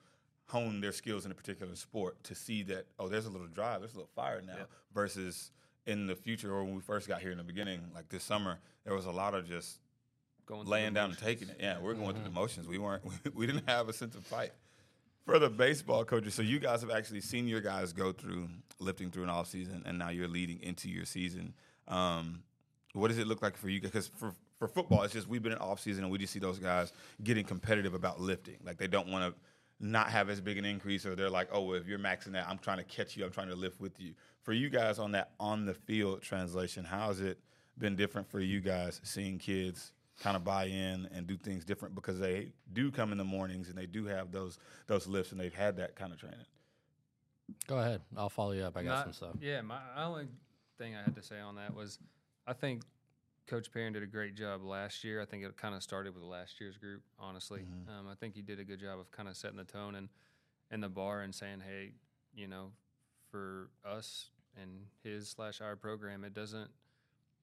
hone 0.51 0.81
their 0.81 0.91
skills 0.91 1.25
in 1.25 1.31
a 1.31 1.33
particular 1.33 1.73
sport 1.75 2.21
to 2.25 2.35
see 2.35 2.61
that 2.61 2.85
oh 2.99 3.07
there's 3.07 3.25
a 3.25 3.29
little 3.29 3.47
drive 3.47 3.79
there's 3.79 3.93
a 3.93 3.97
little 3.97 4.11
fire 4.13 4.41
now 4.45 4.53
versus 4.93 5.51
in 5.85 6.07
the 6.07 6.15
future 6.15 6.53
or 6.53 6.63
when 6.63 6.75
we 6.75 6.81
first 6.81 7.07
got 7.07 7.21
here 7.21 7.31
in 7.31 7.37
the 7.37 7.43
beginning 7.43 7.79
like 7.95 8.09
this 8.09 8.23
summer 8.23 8.59
there 8.83 8.93
was 8.93 9.05
a 9.05 9.11
lot 9.11 9.33
of 9.33 9.47
just 9.47 9.79
Going 10.45 10.67
laying 10.67 10.93
down 10.93 11.11
and 11.11 11.17
taking 11.17 11.47
it. 11.47 11.57
yeah 11.59 11.79
we're 11.79 11.93
going 11.93 12.13
through 12.15 12.25
the 12.25 12.29
motions. 12.31 12.67
We 12.67 12.77
weren't 12.77 13.03
we 13.33 13.45
didn't 13.47 13.69
have 13.69 13.87
a 13.87 13.93
sense 13.93 14.15
of 14.15 14.25
fight. 14.25 14.51
For 15.25 15.39
the 15.39 15.49
baseball 15.49 16.03
coaches 16.03 16.33
so 16.33 16.41
you 16.41 16.59
guys 16.59 16.81
have 16.81 16.91
actually 16.91 17.21
seen 17.21 17.47
your 17.47 17.61
guys 17.61 17.93
go 17.93 18.11
through 18.11 18.49
lifting 18.79 19.09
through 19.11 19.23
an 19.23 19.29
off 19.29 19.47
season 19.47 19.83
and 19.85 19.97
now 19.97 20.09
you're 20.09 20.27
leading 20.27 20.59
into 20.61 20.89
your 20.89 21.05
season. 21.05 21.53
Um, 21.87 22.43
what 22.93 23.07
does 23.07 23.19
it 23.19 23.27
look 23.27 23.41
like 23.41 23.55
for 23.55 23.69
you 23.69 23.79
because 23.79 24.07
for 24.07 24.33
for 24.59 24.67
football 24.67 25.03
it's 25.03 25.13
just 25.13 25.27
we've 25.27 25.41
been 25.41 25.53
in 25.53 25.57
off 25.59 25.79
season 25.79 26.03
and 26.03 26.11
we 26.11 26.17
just 26.17 26.33
see 26.33 26.39
those 26.39 26.59
guys 26.59 26.91
getting 27.23 27.45
competitive 27.45 27.93
about 27.93 28.19
lifting. 28.19 28.57
Like 28.65 28.77
they 28.77 28.87
don't 28.87 29.07
want 29.07 29.33
to 29.33 29.39
not 29.81 30.09
have 30.09 30.29
as 30.29 30.39
big 30.39 30.57
an 30.57 30.65
increase 30.65 31.05
or 31.05 31.15
they're 31.15 31.29
like 31.29 31.49
oh 31.51 31.61
well, 31.61 31.75
if 31.77 31.87
you're 31.87 31.99
maxing 31.99 32.31
that 32.33 32.47
i'm 32.47 32.57
trying 32.59 32.77
to 32.77 32.83
catch 32.83 33.17
you 33.17 33.25
i'm 33.25 33.31
trying 33.31 33.47
to 33.49 33.55
lift 33.55 33.79
with 33.81 33.99
you 33.99 34.13
for 34.43 34.53
you 34.53 34.69
guys 34.69 34.99
on 34.99 35.11
that 35.11 35.31
on 35.39 35.65
the 35.65 35.73
field 35.73 36.21
translation 36.21 36.85
how's 36.85 37.19
it 37.19 37.39
been 37.77 37.95
different 37.95 38.29
for 38.29 38.39
you 38.39 38.59
guys 38.61 39.01
seeing 39.03 39.37
kids 39.39 39.91
kind 40.19 40.35
of 40.37 40.43
buy 40.43 40.65
in 40.65 41.09
and 41.15 41.25
do 41.25 41.35
things 41.35 41.65
different 41.65 41.95
because 41.95 42.19
they 42.19 42.51
do 42.73 42.91
come 42.91 43.11
in 43.11 43.17
the 43.17 43.23
mornings 43.23 43.69
and 43.69 43.77
they 43.77 43.87
do 43.87 44.05
have 44.05 44.31
those 44.31 44.59
those 44.87 45.07
lifts 45.07 45.31
and 45.31 45.41
they've 45.41 45.53
had 45.53 45.75
that 45.77 45.95
kind 45.95 46.13
of 46.13 46.19
training 46.19 46.45
Go 47.67 47.79
ahead. 47.79 47.99
I'll 48.15 48.29
follow 48.29 48.53
you 48.53 48.63
up. 48.63 48.77
I 48.77 48.83
got 48.83 48.99
My- 48.99 49.03
some 49.03 49.13
stuff. 49.13 49.35
Yeah, 49.41 49.59
my 49.59 49.79
only 49.97 50.27
thing 50.77 50.95
I 50.95 51.03
had 51.03 51.15
to 51.15 51.21
say 51.21 51.39
on 51.41 51.55
that 51.55 51.75
was 51.75 51.99
I 52.47 52.53
think 52.53 52.83
Coach 53.47 53.71
Perrin 53.71 53.93
did 53.93 54.03
a 54.03 54.07
great 54.07 54.35
job 54.35 54.63
last 54.63 55.03
year. 55.03 55.21
I 55.21 55.25
think 55.25 55.43
it 55.43 55.57
kind 55.57 55.75
of 55.75 55.83
started 55.83 56.13
with 56.13 56.23
last 56.23 56.61
year's 56.61 56.77
group, 56.77 57.01
honestly. 57.19 57.61
Um, 57.99 58.07
I 58.09 58.15
think 58.15 58.33
he 58.33 58.41
did 58.41 58.59
a 58.59 58.63
good 58.63 58.79
job 58.79 58.99
of 58.99 59.11
kind 59.11 59.27
of 59.27 59.35
setting 59.35 59.57
the 59.57 59.65
tone 59.65 59.95
and, 59.95 60.07
and 60.69 60.81
the 60.81 60.89
bar 60.89 61.21
and 61.21 61.33
saying, 61.35 61.61
hey, 61.67 61.91
you 62.33 62.47
know, 62.47 62.71
for 63.29 63.69
us 63.85 64.29
and 64.61 64.69
his 65.03 65.29
slash 65.29 65.59
our 65.61 65.75
program, 65.75 66.23
it 66.23 66.33
doesn't 66.33 66.69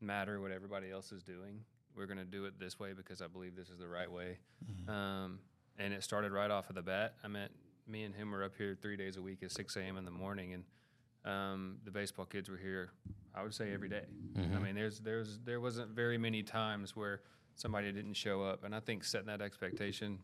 matter 0.00 0.40
what 0.40 0.50
everybody 0.50 0.90
else 0.90 1.12
is 1.12 1.22
doing. 1.22 1.60
We're 1.94 2.06
going 2.06 2.18
to 2.18 2.24
do 2.24 2.44
it 2.46 2.58
this 2.58 2.78
way 2.78 2.92
because 2.94 3.20
I 3.20 3.26
believe 3.26 3.54
this 3.56 3.68
is 3.68 3.78
the 3.78 3.88
right 3.88 4.10
way. 4.10 4.38
Um, 4.88 5.40
and 5.78 5.92
it 5.92 6.02
started 6.04 6.32
right 6.32 6.50
off 6.50 6.70
of 6.70 6.76
the 6.76 6.82
bat. 6.82 7.14
I 7.22 7.28
meant 7.28 7.50
me 7.86 8.04
and 8.04 8.14
him 8.14 8.30
were 8.30 8.44
up 8.44 8.52
here 8.56 8.76
three 8.80 8.96
days 8.96 9.16
a 9.16 9.22
week 9.22 9.42
at 9.42 9.50
6 9.50 9.76
a.m. 9.76 9.96
in 9.96 10.04
the 10.04 10.10
morning, 10.10 10.52
and 10.54 10.64
um, 11.28 11.76
the 11.84 11.90
baseball 11.90 12.24
kids 12.24 12.48
were 12.48 12.56
here. 12.56 12.90
I 13.34 13.42
would 13.42 13.54
say 13.54 13.72
every 13.72 13.88
day. 13.88 14.04
I 14.56 14.58
mean, 14.58 14.74
there's 14.74 14.98
there's 15.00 15.38
there 15.44 15.60
wasn't 15.60 15.90
very 15.90 16.18
many 16.18 16.42
times 16.42 16.96
where 16.96 17.20
somebody 17.54 17.92
didn't 17.92 18.14
show 18.14 18.42
up, 18.42 18.64
and 18.64 18.74
I 18.74 18.80
think 18.80 19.04
setting 19.04 19.26
that 19.26 19.42
expectation, 19.42 20.18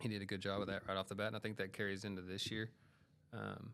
he 0.00 0.08
did 0.08 0.22
a 0.22 0.24
good 0.24 0.40
job 0.40 0.60
of 0.60 0.68
that 0.68 0.82
right 0.88 0.96
off 0.96 1.08
the 1.08 1.14
bat, 1.14 1.28
and 1.28 1.36
I 1.36 1.40
think 1.40 1.56
that 1.56 1.72
carries 1.72 2.04
into 2.04 2.22
this 2.22 2.50
year. 2.50 2.70
Um, 3.32 3.72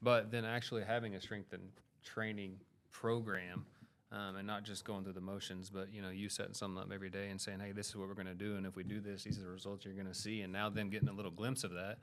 but 0.00 0.30
then 0.30 0.44
actually 0.44 0.84
having 0.84 1.14
a 1.14 1.20
strength 1.20 1.52
and 1.52 1.62
training 2.04 2.60
program, 2.92 3.66
um, 4.12 4.36
and 4.36 4.46
not 4.46 4.62
just 4.64 4.84
going 4.84 5.02
through 5.04 5.14
the 5.14 5.20
motions, 5.20 5.70
but 5.70 5.92
you 5.92 6.00
know, 6.00 6.10
you 6.10 6.28
setting 6.28 6.54
something 6.54 6.80
up 6.80 6.90
every 6.92 7.10
day 7.10 7.28
and 7.30 7.40
saying, 7.40 7.60
"Hey, 7.60 7.72
this 7.72 7.88
is 7.88 7.96
what 7.96 8.08
we're 8.08 8.14
going 8.14 8.26
to 8.26 8.34
do, 8.34 8.56
and 8.56 8.64
if 8.64 8.76
we 8.76 8.84
do 8.84 9.00
this, 9.00 9.24
these 9.24 9.38
are 9.38 9.42
the 9.42 9.48
results 9.48 9.84
you're 9.84 9.94
going 9.94 10.06
to 10.06 10.14
see." 10.14 10.42
And 10.42 10.52
now 10.52 10.70
them 10.70 10.88
getting 10.88 11.08
a 11.08 11.12
little 11.12 11.30
glimpse 11.30 11.64
of 11.64 11.72
that 11.72 11.98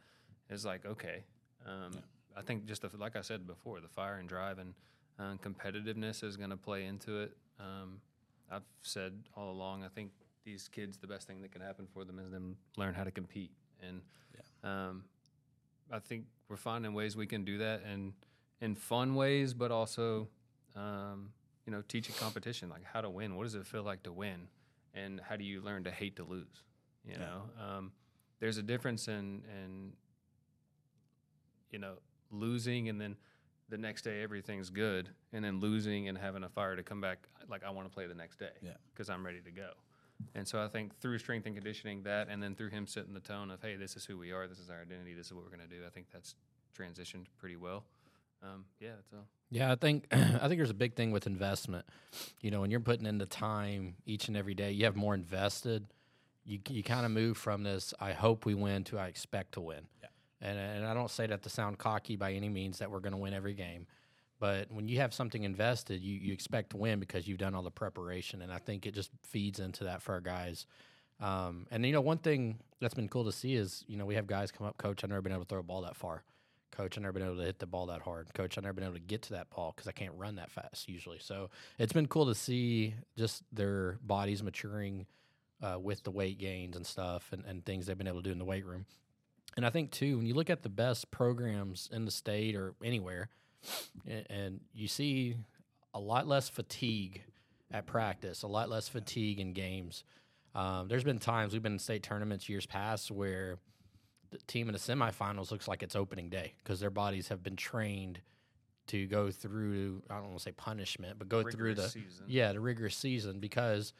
is 0.49 0.65
like, 0.65 0.85
okay. 0.85 1.23
Um, 1.65 1.91
I 2.39 2.41
think 2.41 2.65
just 2.65 2.81
the, 2.81 2.89
like 2.97 3.17
I 3.17 3.21
said 3.21 3.45
before, 3.45 3.81
the 3.81 3.89
fire 3.89 4.15
and 4.15 4.29
drive 4.29 4.59
and 4.59 4.73
uh, 5.19 5.35
competitiveness 5.43 6.23
is 6.23 6.37
going 6.37 6.51
to 6.51 6.57
play 6.57 6.85
into 6.85 7.19
it. 7.19 7.35
Um, 7.59 7.99
I've 8.49 8.63
said 8.81 9.11
all 9.35 9.51
along, 9.51 9.83
I 9.83 9.89
think 9.89 10.11
these 10.45 10.69
kids, 10.69 10.97
the 10.97 11.07
best 11.07 11.27
thing 11.27 11.41
that 11.41 11.51
can 11.51 11.61
happen 11.61 11.85
for 11.93 12.05
them 12.05 12.17
is 12.17 12.31
them 12.31 12.55
learn 12.77 12.93
how 12.93 13.03
to 13.03 13.11
compete. 13.11 13.51
And 13.85 14.01
um, 14.63 15.03
I 15.91 15.99
think 15.99 16.25
we're 16.47 16.55
finding 16.55 16.93
ways 16.93 17.17
we 17.17 17.27
can 17.27 17.43
do 17.43 17.57
that 17.57 17.81
and 17.83 18.13
in 18.61 18.75
fun 18.75 19.15
ways, 19.15 19.53
but 19.53 19.71
also, 19.71 20.29
um, 20.75 21.31
you 21.65 21.71
know, 21.71 21.83
teaching 21.87 22.15
competition, 22.17 22.69
like 22.69 22.83
how 22.83 23.01
to 23.01 23.09
win. 23.09 23.35
What 23.35 23.43
does 23.43 23.55
it 23.55 23.65
feel 23.65 23.83
like 23.83 24.03
to 24.03 24.11
win? 24.11 24.47
And 24.93 25.19
how 25.19 25.35
do 25.35 25.43
you 25.43 25.61
learn 25.61 25.83
to 25.83 25.91
hate 25.91 26.15
to 26.15 26.23
lose? 26.23 26.63
You 27.05 27.17
know, 27.17 27.43
um, 27.61 27.91
there's 28.39 28.57
a 28.57 28.63
difference 28.63 29.07
in, 29.07 29.43
in, 29.63 29.93
you 31.71 31.79
know, 31.79 31.95
losing 32.31 32.89
and 32.89 32.99
then 32.99 33.15
the 33.69 33.77
next 33.77 34.01
day 34.03 34.23
everything's 34.23 34.69
good 34.69 35.09
and 35.33 35.43
then 35.43 35.59
losing 35.59 36.07
and 36.07 36.17
having 36.17 36.43
a 36.43 36.49
fire 36.49 36.75
to 36.75 36.83
come 36.83 37.01
back 37.01 37.27
like 37.49 37.63
I 37.63 37.69
want 37.69 37.87
to 37.87 37.93
play 37.93 38.07
the 38.07 38.15
next 38.15 38.39
day 38.39 38.49
Yeah. 38.61 38.71
because 38.93 39.09
I'm 39.09 39.25
ready 39.25 39.41
to 39.41 39.51
go. 39.51 39.69
And 40.35 40.47
so 40.47 40.61
I 40.61 40.67
think 40.67 40.97
through 40.99 41.17
strength 41.19 41.45
and 41.45 41.55
conditioning 41.55 42.03
that 42.03 42.27
and 42.29 42.41
then 42.43 42.55
through 42.55 42.69
him 42.69 42.85
setting 42.87 43.13
the 43.13 43.19
tone 43.19 43.51
of 43.51 43.61
hey 43.61 43.75
this 43.75 43.95
is 43.95 44.05
who 44.05 44.17
we 44.17 44.31
are 44.31 44.47
this 44.47 44.59
is 44.59 44.69
our 44.69 44.81
identity 44.81 45.13
this 45.13 45.27
is 45.27 45.33
what 45.33 45.43
we're 45.43 45.55
going 45.55 45.67
to 45.69 45.75
do 45.75 45.81
I 45.85 45.89
think 45.89 46.07
that's 46.11 46.35
transitioned 46.77 47.25
pretty 47.37 47.55
well. 47.57 47.83
Um, 48.41 48.63
yeah, 48.79 48.91
that's 48.95 49.11
all. 49.13 49.27
Yeah, 49.49 49.71
I 49.71 49.75
think 49.75 50.07
I 50.11 50.47
think 50.47 50.57
there's 50.57 50.69
a 50.69 50.73
big 50.73 50.95
thing 50.95 51.11
with 51.11 51.27
investment. 51.27 51.85
You 52.41 52.51
know, 52.51 52.61
when 52.61 52.71
you're 52.71 52.79
putting 52.79 53.05
in 53.05 53.17
the 53.17 53.25
time 53.25 53.95
each 54.05 54.29
and 54.29 54.37
every 54.37 54.53
day, 54.53 54.71
you 54.71 54.85
have 54.85 54.95
more 54.95 55.13
invested. 55.13 55.87
You 56.45 56.59
you 56.69 56.81
kind 56.83 57.05
of 57.05 57.11
move 57.11 57.37
from 57.37 57.63
this 57.63 57.93
I 57.99 58.13
hope 58.13 58.45
we 58.45 58.55
win 58.55 58.83
to 58.85 58.97
I 58.97 59.07
expect 59.07 59.53
to 59.53 59.61
win. 59.61 59.87
And 60.41 60.57
and 60.57 60.85
I 60.85 60.93
don't 60.93 61.09
say 61.11 61.27
that 61.27 61.43
to 61.43 61.49
sound 61.49 61.77
cocky 61.77 62.15
by 62.15 62.33
any 62.33 62.49
means 62.49 62.79
that 62.79 62.89
we're 62.89 62.99
going 62.99 63.13
to 63.13 63.17
win 63.17 63.33
every 63.33 63.53
game. 63.53 63.87
But 64.39 64.71
when 64.71 64.87
you 64.87 64.99
have 64.99 65.13
something 65.13 65.43
invested, 65.43 66.01
you, 66.01 66.15
you 66.15 66.31
expect 66.31 66.69
to 66.69 66.77
win 66.77 66.99
because 66.99 67.27
you've 67.27 67.39
done 67.39 67.53
all 67.53 67.61
the 67.61 67.71
preparation, 67.71 68.41
and 68.41 68.53
I 68.53 68.57
think 68.57 68.85
it 68.85 68.93
just 68.93 69.11
feeds 69.23 69.59
into 69.59 69.83
that 69.83 70.01
for 70.01 70.13
our 70.13 70.21
guys. 70.21 70.65
Um, 71.19 71.67
and 71.71 71.85
you 71.85 71.91
know, 71.91 71.99
one 71.99 72.19
thing 72.19 72.59
that's 72.79 72.93
been 72.93 73.09
cool 73.09 73.25
to 73.25 73.33
see 73.33 73.55
is 73.55 73.83
you 73.87 73.97
know 73.97 74.05
we 74.05 74.15
have 74.15 74.27
guys 74.27 74.51
come 74.51 74.65
up, 74.65 74.77
coach. 74.77 75.03
I've 75.03 75.09
never 75.09 75.21
been 75.21 75.33
able 75.33 75.43
to 75.43 75.49
throw 75.49 75.59
a 75.59 75.63
ball 75.63 75.81
that 75.81 75.95
far. 75.95 76.23
Coach, 76.71 76.97
I've 76.97 77.01
never 77.01 77.13
been 77.13 77.23
able 77.23 77.35
to 77.37 77.43
hit 77.43 77.59
the 77.59 77.65
ball 77.65 77.87
that 77.87 78.01
hard. 78.01 78.33
Coach, 78.33 78.57
I've 78.57 78.63
never 78.63 78.73
been 78.73 78.85
able 78.85 78.93
to 78.93 79.01
get 79.01 79.21
to 79.23 79.33
that 79.33 79.49
ball 79.49 79.73
because 79.75 79.89
I 79.89 79.91
can't 79.91 80.13
run 80.15 80.35
that 80.35 80.49
fast 80.49 80.87
usually. 80.87 81.17
So 81.19 81.49
it's 81.77 81.91
been 81.91 82.07
cool 82.07 82.27
to 82.27 82.35
see 82.35 82.93
just 83.17 83.43
their 83.51 83.97
bodies 84.01 84.41
maturing 84.41 85.05
uh, 85.61 85.77
with 85.77 86.03
the 86.03 86.11
weight 86.11 86.37
gains 86.37 86.77
and 86.77 86.85
stuff 86.85 87.33
and, 87.33 87.43
and 87.45 87.65
things 87.65 87.85
they've 87.85 87.97
been 87.97 88.07
able 88.07 88.21
to 88.21 88.29
do 88.29 88.31
in 88.31 88.39
the 88.39 88.45
weight 88.45 88.65
room. 88.65 88.85
And 89.59 89.65
I 89.65 89.71
think 89.71 89.91
too, 89.91 90.15
when 90.15 90.25
you 90.25 90.35
look 90.35 90.49
at 90.49 90.63
the 90.63 90.69
best 90.69 91.11
programs 91.11 91.89
in 91.91 92.05
the 92.05 92.11
state 92.11 92.55
or 92.55 92.75
anywhere, 92.81 93.27
and 94.29 94.61
you 94.73 94.87
see 94.87 95.35
a 95.93 95.99
lot 95.99 96.25
less 96.29 96.47
fatigue 96.47 97.23
at 97.69 97.85
practice, 97.85 98.43
a 98.43 98.47
lot 98.47 98.69
less 98.69 98.87
fatigue 98.87 99.37
in 99.37 99.51
games. 99.51 100.05
Um, 100.55 100.87
there's 100.87 101.03
been 101.03 101.19
times 101.19 101.51
we've 101.51 101.61
been 101.61 101.73
in 101.73 101.79
state 101.79 102.03
tournaments 102.03 102.47
years 102.47 102.65
past 102.65 103.11
where 103.11 103.57
the 104.31 104.37
team 104.47 104.69
in 104.69 104.73
the 104.73 104.79
semifinals 104.79 105.51
looks 105.51 105.67
like 105.67 105.83
it's 105.83 105.93
opening 105.93 106.29
day 106.29 106.53
because 106.63 106.79
their 106.79 106.89
bodies 106.89 107.27
have 107.27 107.43
been 107.43 107.57
trained 107.57 108.21
to 108.87 109.07
go 109.07 109.29
through. 109.29 110.01
I 110.09 110.13
don't 110.13 110.27
want 110.27 110.37
to 110.37 110.43
say 110.43 110.53
punishment, 110.53 111.19
but 111.19 111.27
go 111.27 111.43
through 111.43 111.75
the 111.75 111.89
season. 111.89 112.23
yeah 112.27 112.53
the 112.53 112.61
rigorous 112.61 112.95
season 112.95 113.41
because 113.41 113.91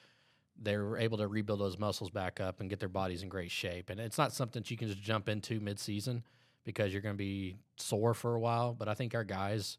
they 0.61 0.77
were 0.77 0.97
able 0.97 1.17
to 1.17 1.27
rebuild 1.27 1.59
those 1.59 1.77
muscles 1.77 2.09
back 2.09 2.39
up 2.39 2.59
and 2.59 2.69
get 2.69 2.79
their 2.79 2.89
bodies 2.89 3.23
in 3.23 3.29
great 3.29 3.51
shape. 3.51 3.89
And 3.89 3.99
it's 3.99 4.17
not 4.17 4.33
something 4.33 4.61
that 4.61 4.71
you 4.71 4.77
can 4.77 4.87
just 4.87 5.01
jump 5.01 5.29
into 5.29 5.59
mid-season 5.59 6.23
because 6.65 6.91
you're 6.91 7.01
going 7.01 7.15
to 7.15 7.17
be 7.17 7.55
sore 7.77 8.13
for 8.13 8.35
a 8.35 8.39
while. 8.39 8.73
But 8.73 8.87
I 8.87 8.93
think 8.93 9.15
our 9.15 9.23
guys, 9.23 9.77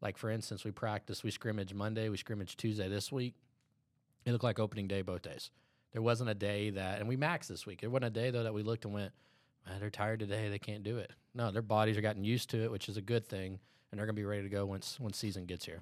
like 0.00 0.18
for 0.18 0.30
instance, 0.30 0.64
we 0.64 0.70
practice, 0.70 1.22
we 1.22 1.30
scrimmage 1.30 1.72
Monday, 1.72 2.08
we 2.08 2.16
scrimmage 2.16 2.56
Tuesday 2.56 2.88
this 2.88 3.12
week. 3.12 3.34
It 4.24 4.32
looked 4.32 4.44
like 4.44 4.58
opening 4.58 4.88
day 4.88 5.02
both 5.02 5.22
days. 5.22 5.50
There 5.92 6.02
wasn't 6.02 6.30
a 6.30 6.34
day 6.34 6.70
that, 6.70 6.98
and 6.98 7.08
we 7.08 7.16
maxed 7.16 7.46
this 7.46 7.64
week. 7.64 7.82
It 7.82 7.86
wasn't 7.86 8.06
a 8.06 8.10
day 8.10 8.30
though 8.30 8.42
that 8.42 8.52
we 8.52 8.62
looked 8.62 8.84
and 8.84 8.92
went, 8.92 9.12
"Man, 9.66 9.80
they're 9.80 9.88
tired 9.88 10.18
today. 10.18 10.48
They 10.48 10.58
can't 10.58 10.82
do 10.82 10.98
it. 10.98 11.12
No, 11.32 11.50
their 11.50 11.62
bodies 11.62 11.96
are 11.96 12.02
gotten 12.02 12.24
used 12.24 12.50
to 12.50 12.62
it, 12.64 12.70
which 12.70 12.88
is 12.88 12.96
a 12.96 13.02
good 13.02 13.26
thing, 13.26 13.60
and 13.90 13.98
they're 13.98 14.06
going 14.06 14.16
to 14.16 14.20
be 14.20 14.26
ready 14.26 14.42
to 14.42 14.48
go 14.48 14.66
once 14.66 14.98
once 14.98 15.16
season 15.16 15.46
gets 15.46 15.64
here. 15.64 15.80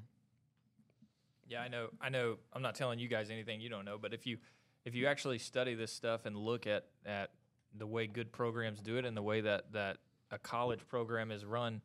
Yeah, 1.49 1.61
I 1.61 1.69
know. 1.69 1.89
I 2.01 2.09
know. 2.09 2.37
I'm 2.53 2.63
not 2.63 2.75
telling 2.75 2.99
you 2.99 3.09
guys 3.09 3.31
anything 3.31 3.61
you 3.61 3.69
don't 3.69 3.85
know, 3.85 3.99
but 4.01 4.15
if 4.15 4.27
you 4.27 4.39
if 4.85 4.95
you 4.95 5.07
actually 5.07 5.39
study 5.39 5.75
this 5.75 5.93
stuff 5.93 6.27
and 6.27 6.37
look 6.37 6.67
at 6.67 6.87
at 7.07 7.31
the 7.77 7.87
way 7.87 8.07
good 8.07 8.33
programs 8.33 8.81
do 8.81 8.97
it 8.97 9.05
and 9.05 9.17
the 9.17 9.23
way 9.23 9.41
that 9.41 9.73
that 9.73 9.99
a 10.31 10.39
college 10.39 10.81
program 10.89 11.31
is 11.31 11.45
run, 11.45 11.83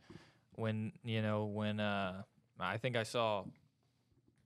when 0.56 0.92
you 1.04 1.22
know 1.22 1.46
when 1.46 1.80
uh, 1.80 2.24
I 2.60 2.78
think 2.78 2.96
I 2.96 3.04
saw 3.04 3.44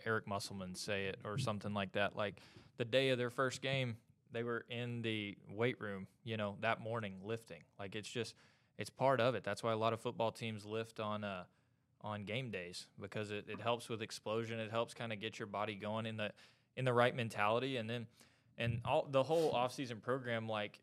Eric 0.05 0.27
Musselman 0.27 0.75
say 0.75 1.05
it 1.05 1.17
or 1.23 1.37
something 1.37 1.73
like 1.73 1.93
that. 1.93 2.15
Like 2.15 2.41
the 2.77 2.85
day 2.85 3.09
of 3.09 3.17
their 3.17 3.29
first 3.29 3.61
game, 3.61 3.97
they 4.31 4.43
were 4.43 4.65
in 4.69 5.01
the 5.01 5.37
weight 5.51 5.79
room, 5.79 6.07
you 6.23 6.37
know, 6.37 6.57
that 6.61 6.81
morning 6.81 7.15
lifting. 7.23 7.61
Like 7.79 7.95
it's 7.95 8.09
just 8.09 8.35
it's 8.77 8.89
part 8.89 9.21
of 9.21 9.35
it. 9.35 9.43
That's 9.43 9.63
why 9.63 9.71
a 9.71 9.77
lot 9.77 9.93
of 9.93 10.01
football 10.01 10.31
teams 10.31 10.65
lift 10.65 10.99
on 10.99 11.23
uh 11.23 11.43
on 12.03 12.25
game 12.25 12.51
days 12.51 12.87
because 12.99 13.31
it, 13.31 13.45
it 13.47 13.61
helps 13.61 13.87
with 13.89 14.01
explosion. 14.01 14.59
It 14.59 14.71
helps 14.71 14.93
kind 14.93 15.13
of 15.13 15.19
get 15.19 15.39
your 15.39 15.47
body 15.47 15.75
going 15.75 16.05
in 16.05 16.17
the 16.17 16.31
in 16.75 16.85
the 16.85 16.93
right 16.93 17.15
mentality 17.15 17.77
and 17.77 17.89
then 17.89 18.07
and 18.57 18.81
all 18.85 19.07
the 19.09 19.23
whole 19.23 19.51
off-season 19.51 19.99
program 20.01 20.47
like 20.47 20.79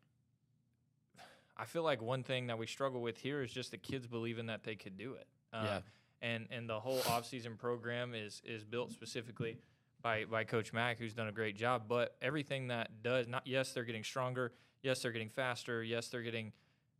I 1.57 1.65
feel 1.65 1.83
like 1.83 2.01
one 2.01 2.23
thing 2.23 2.47
that 2.47 2.57
we 2.57 2.65
struggle 2.65 3.01
with 3.01 3.17
here 3.17 3.41
is 3.43 3.51
just 3.51 3.71
the 3.71 3.77
kids 3.77 4.07
believing 4.07 4.47
that 4.47 4.63
they 4.63 4.75
could 4.75 4.97
do 4.97 5.13
it. 5.13 5.27
Um, 5.53 5.65
Yeah. 5.65 5.79
And 6.23 6.47
and 6.51 6.69
the 6.69 6.79
whole 6.79 7.01
off-season 7.07 7.55
program 7.57 8.13
is 8.13 8.41
is 8.45 8.63
built 8.63 8.91
specifically 8.91 9.57
by 10.01 10.25
by 10.25 10.43
Coach 10.43 10.71
Mac, 10.73 10.99
who's 10.99 11.13
done 11.13 11.27
a 11.27 11.31
great 11.31 11.55
job. 11.55 11.83
But 11.87 12.15
everything 12.21 12.67
that 12.67 13.01
does 13.03 13.27
not, 13.27 13.45
yes, 13.45 13.73
they're 13.73 13.83
getting 13.83 14.03
stronger. 14.03 14.51
Yes, 14.83 15.01
they're 15.01 15.11
getting 15.11 15.29
faster. 15.29 15.83
Yes, 15.83 16.07
they're 16.09 16.21
getting, 16.21 16.53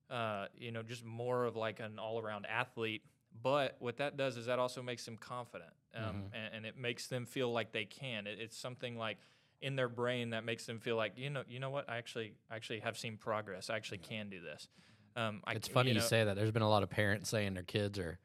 uh, 0.09 0.47
you 0.55 0.71
know, 0.71 0.81
just 0.83 1.05
more 1.05 1.45
of 1.45 1.55
like 1.55 1.79
an 1.79 1.99
all-around 1.99 2.45
athlete. 2.47 3.03
But 3.43 3.75
what 3.79 3.97
that 3.97 4.17
does 4.17 4.37
is 4.37 4.45
that 4.47 4.59
also 4.59 4.81
makes 4.81 5.05
them 5.05 5.17
confident, 5.17 5.71
um, 5.95 6.23
and, 6.33 6.53
and 6.55 6.65
it 6.65 6.77
makes 6.77 7.07
them 7.07 7.25
feel 7.25 7.51
like 7.51 7.71
they 7.71 7.85
can. 7.85 8.27
It, 8.27 8.37
it's 8.39 8.57
something 8.57 8.97
like 8.97 9.17
in 9.61 9.75
their 9.75 9.89
brain 9.89 10.31
that 10.31 10.43
makes 10.43 10.65
them 10.65 10.79
feel 10.79 10.95
like 10.95 11.13
you 11.17 11.29
know, 11.29 11.43
you 11.47 11.59
know 11.59 11.69
what? 11.69 11.89
I 11.89 11.97
actually 11.97 12.33
I 12.49 12.55
actually 12.55 12.79
have 12.79 12.97
seen 12.97 13.17
progress. 13.17 13.69
I 13.69 13.75
actually 13.77 13.99
can 13.99 14.29
do 14.29 14.41
this. 14.41 14.67
Um, 15.15 15.41
I, 15.45 15.53
It's 15.53 15.67
funny 15.67 15.89
you, 15.89 15.95
know, 15.95 16.01
say 16.01 16.23
that. 16.23 16.35
There's 16.35 16.51
been 16.51 16.61
a 16.61 16.69
lot 16.69 16.83
of 16.83 16.89
parents 16.89 17.29
saying 17.29 17.53
their 17.53 17.63
kids 17.63 17.99
are, 17.99 18.17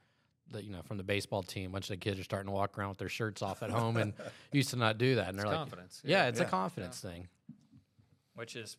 that 0.52 0.62
you 0.64 0.70
know, 0.70 0.82
from 0.82 0.98
the 0.98 1.02
baseball 1.02 1.42
team. 1.42 1.70
A 1.70 1.72
bunch 1.72 1.86
of 1.86 1.90
the 1.90 1.96
kids 1.96 2.20
are 2.20 2.24
starting 2.24 2.46
to 2.46 2.52
walk 2.52 2.78
around 2.78 2.90
with 2.90 2.98
their 2.98 3.08
shirts 3.08 3.42
off 3.42 3.62
at 3.62 3.70
home 3.70 3.96
and 3.96 4.12
used 4.52 4.70
to 4.70 4.76
not 4.76 4.96
do 4.98 5.16
that. 5.16 5.28
And 5.28 5.34
It's 5.36 5.42
they're 5.44 5.50
like, 5.50 5.58
confidence. 5.58 6.00
yeah, 6.04 6.26
it's 6.28 6.38
a 6.40 6.44
Yeah. 6.44 6.48
confidence 6.48 7.00
thing. 7.00 7.28
which 8.34 8.54
is, 8.54 8.76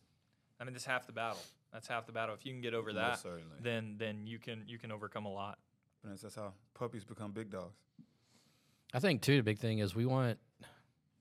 I 0.60 0.64
mean, 0.64 0.72
that's 0.72 0.84
half 0.84 1.06
the 1.06 1.12
battle. 1.12 1.42
That's 1.72 1.86
half 1.88 2.06
the 2.06 2.12
battle. 2.12 2.34
If 2.34 2.46
you 2.46 2.52
can 2.52 2.62
get 2.62 2.72
over 2.74 2.92
that, 2.94 3.22
then 3.60 3.96
then 3.98 4.26
you 4.26 4.38
can 4.38 4.64
you 4.66 4.78
can 4.78 4.90
overcome 4.90 5.26
a 5.26 5.32
lot. 5.32 5.58
And 6.04 6.18
that's 6.18 6.34
how 6.34 6.52
puppies 6.74 7.04
become 7.04 7.32
big 7.32 7.50
dogs. 7.50 7.74
I 8.94 9.00
think 9.00 9.20
too 9.22 9.36
the 9.36 9.42
big 9.42 9.58
thing 9.58 9.80
is 9.80 9.94
we 9.94 10.06
want 10.06 10.38